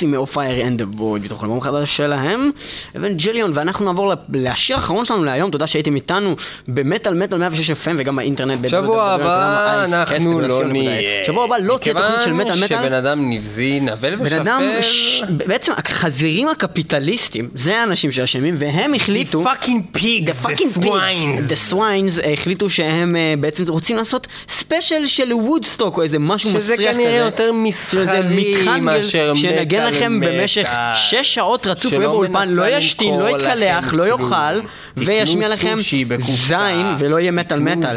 Behemoth, 0.00 0.28
Ov 0.28 0.34
Fire 0.34 0.60
and 0.64 0.80
the 0.80 0.98
Void, 0.98 1.24
מתוך 1.24 1.44
אלבום 1.44 1.60
חדש 1.60 1.96
שלהם, 1.96 2.50
Evangelion, 2.96 3.50
ואנחנו 3.54 3.84
נעבור 3.84 4.12
לשיר 4.32 4.76
האחרון 4.76 5.04
שלנו 5.04 5.24
להיום, 5.24 5.50
תודה 5.50 5.66
שהייתם 5.66 5.94
איתנו 5.96 6.36
במת 6.68 6.96
על 6.96 7.14
מטאל 7.14 7.38
106 7.38 7.70
FM 7.70 7.74
וגם 7.98 8.16
באינטרנט. 8.16 8.68
שבוע 8.68 9.10
הבא 9.10 9.84
אנחנו 9.84 10.40
לא. 10.40 10.64
נהיה. 10.64 11.24
שבוע 11.24 11.44
הבא 11.44 11.56
לא 11.58 11.78
תהיה 11.80 11.94
תוכנית 11.94 12.22
של 12.24 12.27
מת 12.27 12.30
על 12.30 12.32
מטאל 12.32 12.50
מכיוון 12.50 12.64
מטאל. 12.64 12.78
שבן 12.78 12.92
אדם 12.92 13.30
נבזי, 13.30 13.80
נבל. 13.80 14.14
ושפל. 14.20 15.24
בעצם 15.46 15.72
החזירים 15.76 16.48
הקפיטליסטים, 16.48 17.48
זה 17.54 17.80
האנשים 17.80 18.12
שאשמים, 18.12 18.54
והם 18.58 18.94
החליטו... 18.94 19.42
fucking 19.42 19.96
pigs, 19.96 20.30
The 20.30 20.46
fucking 20.46 20.78
the 20.78 20.84
swines. 20.84 21.50
the 21.50 21.72
swines, 21.72 22.24
אה, 22.24 22.32
החליטו 22.32 22.70
שהם 22.70 23.16
אה, 23.16 23.34
בעצם 23.40 23.64
רוצים 23.68 23.96
לעשות 23.96 24.26
ספיישל 24.48 25.06
של 25.06 25.32
וודסטוק 25.32 25.96
או 25.96 26.02
איזה 26.02 26.18
משהו 26.18 26.50
שזה 26.50 26.58
מסריח 26.58 26.90
כזה. 26.90 27.02
כנראה 27.02 27.16
יותר 27.16 27.50
שזה 27.50 27.52
מסחרי 27.52 28.80
מאשר 28.80 29.32
מטאל 29.36 29.89
לכם. 29.90 30.20
במשך 30.20 30.68
שש 30.94 31.34
שעות 31.34 31.66
רצוף, 31.66 31.90
שלא 31.90 31.98
יהיה 31.98 32.08
באולפן, 32.08 32.48
לא 32.48 32.68
ישתין, 32.68 33.20
לא 33.20 33.30
לכם 33.30 33.58
לא. 33.92 34.04
יאכל, 34.04 34.60
וישמיע 34.96 35.48
לכם. 35.48 35.76
זין, 36.18 36.86
ולא 36.98 37.20
יהיה 37.20 37.30
מטאל 37.30 37.58
מטאל. 37.58 37.96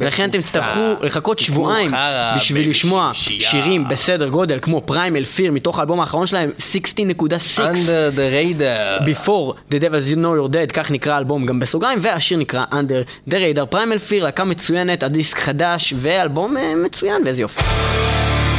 ולכן 0.00 0.28
אתם. 0.28 0.40
תצטרכו 0.40 1.04
לחכות 1.04 1.38
שבועיים 1.38 1.90
בשביל 2.36 2.70
לשמוע. 2.70 3.10
שירים 3.14 3.88
בסדר 3.88 4.28
גודל 4.28 4.58
כמו 4.62 4.82
פריימל 4.84 5.24
פיר 5.24 5.52
מתוך 5.52 5.78
האלבום 5.78 6.00
האחרון 6.00 6.26
שלהם, 6.26 6.50
16.6. 6.58 7.58
under 7.58 8.16
the 8.16 8.30
radar. 8.34 9.04
Before 9.04 9.54
the 9.70 9.78
Devils 9.78 10.06
You 10.12 10.16
Know 10.16 10.34
You're 10.38 10.52
Dead, 10.52 10.72
כך 10.72 10.90
נקרא 10.90 11.14
האלבום 11.14 11.46
גם 11.46 11.60
בסוגריים, 11.60 11.98
והשיר 12.02 12.38
נקרא 12.38 12.64
Under 12.72 13.30
the 13.30 13.34
Radar. 13.34 13.66
פריימל 13.66 13.98
פיר, 13.98 14.24
להקה 14.24 14.44
מצוינת, 14.44 15.02
הדיסק 15.02 15.38
חדש, 15.38 15.94
ואלבום 15.96 16.56
אה, 16.56 16.74
מצוין, 16.74 17.22
ואיזה 17.24 17.42
יופי. 17.42 17.60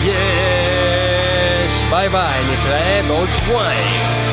יש, 0.06 0.51
Bye 1.92 2.08
bye, 2.08 2.42
Nitrae 2.48 3.04
Bolschwein. 3.04 4.31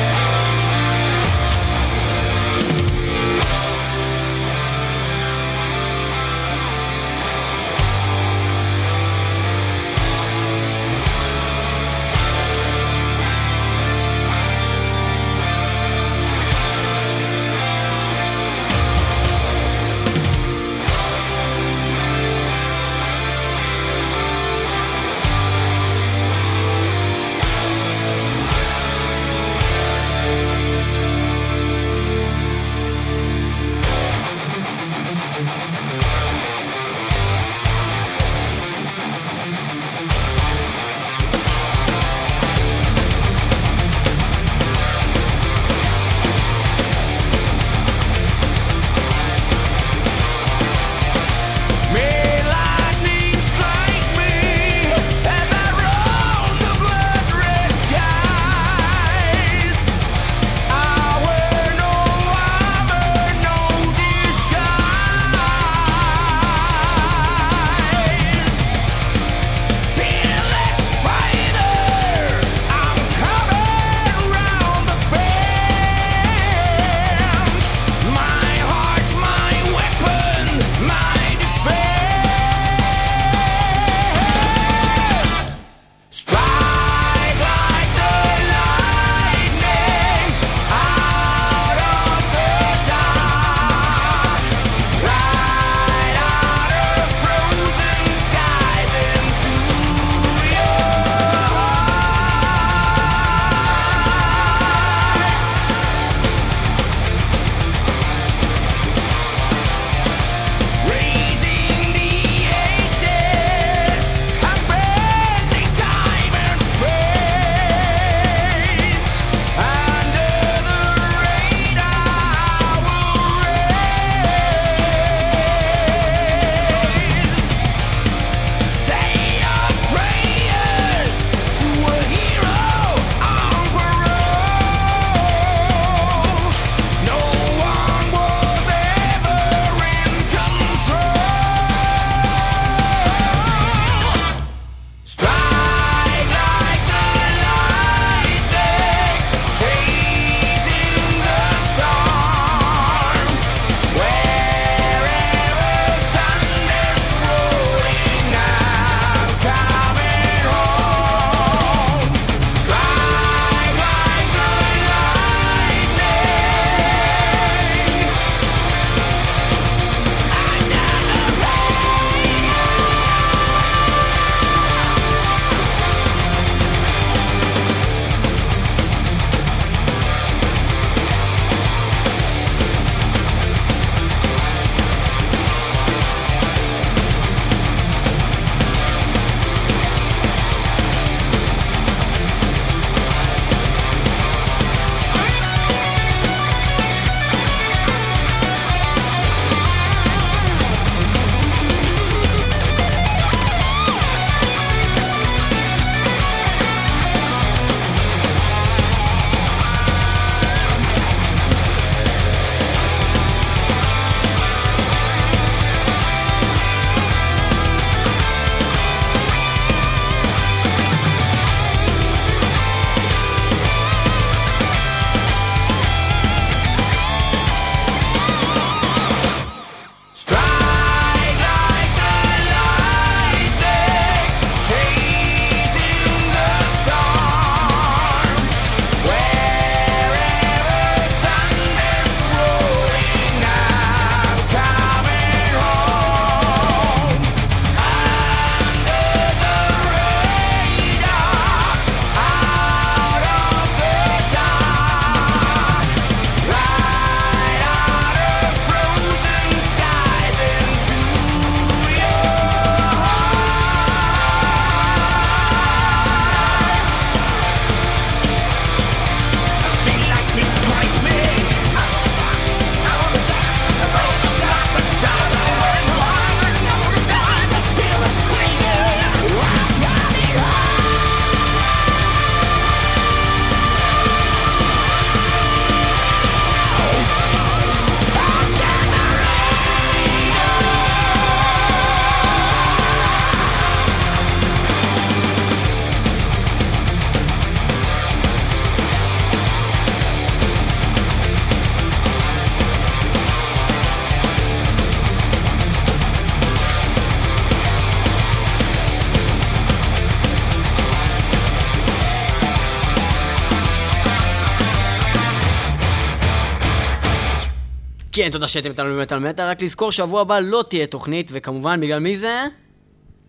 כן, 318.29 318.33
תודה 318.33 318.47
שהייתם 318.47 318.69
איתנו 318.69 318.95
במטאל 318.95 319.19
מטאל, 319.19 319.45
רק 319.49 319.61
לזכור 319.61 319.91
שבוע 319.91 320.21
הבא 320.21 320.39
לא 320.39 320.63
תהיה 320.69 320.87
תוכנית, 320.87 321.29
וכמובן 321.31 321.81
בגלל 321.81 321.99
מי 321.99 322.17
זה? 322.17 322.43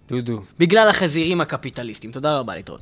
דודו. 0.08 0.42
בגלל 0.58 0.88
החזירים 0.88 1.40
הקפיטליסטים. 1.40 2.12
תודה 2.12 2.38
רבה, 2.38 2.56
להתראות. 2.56 2.80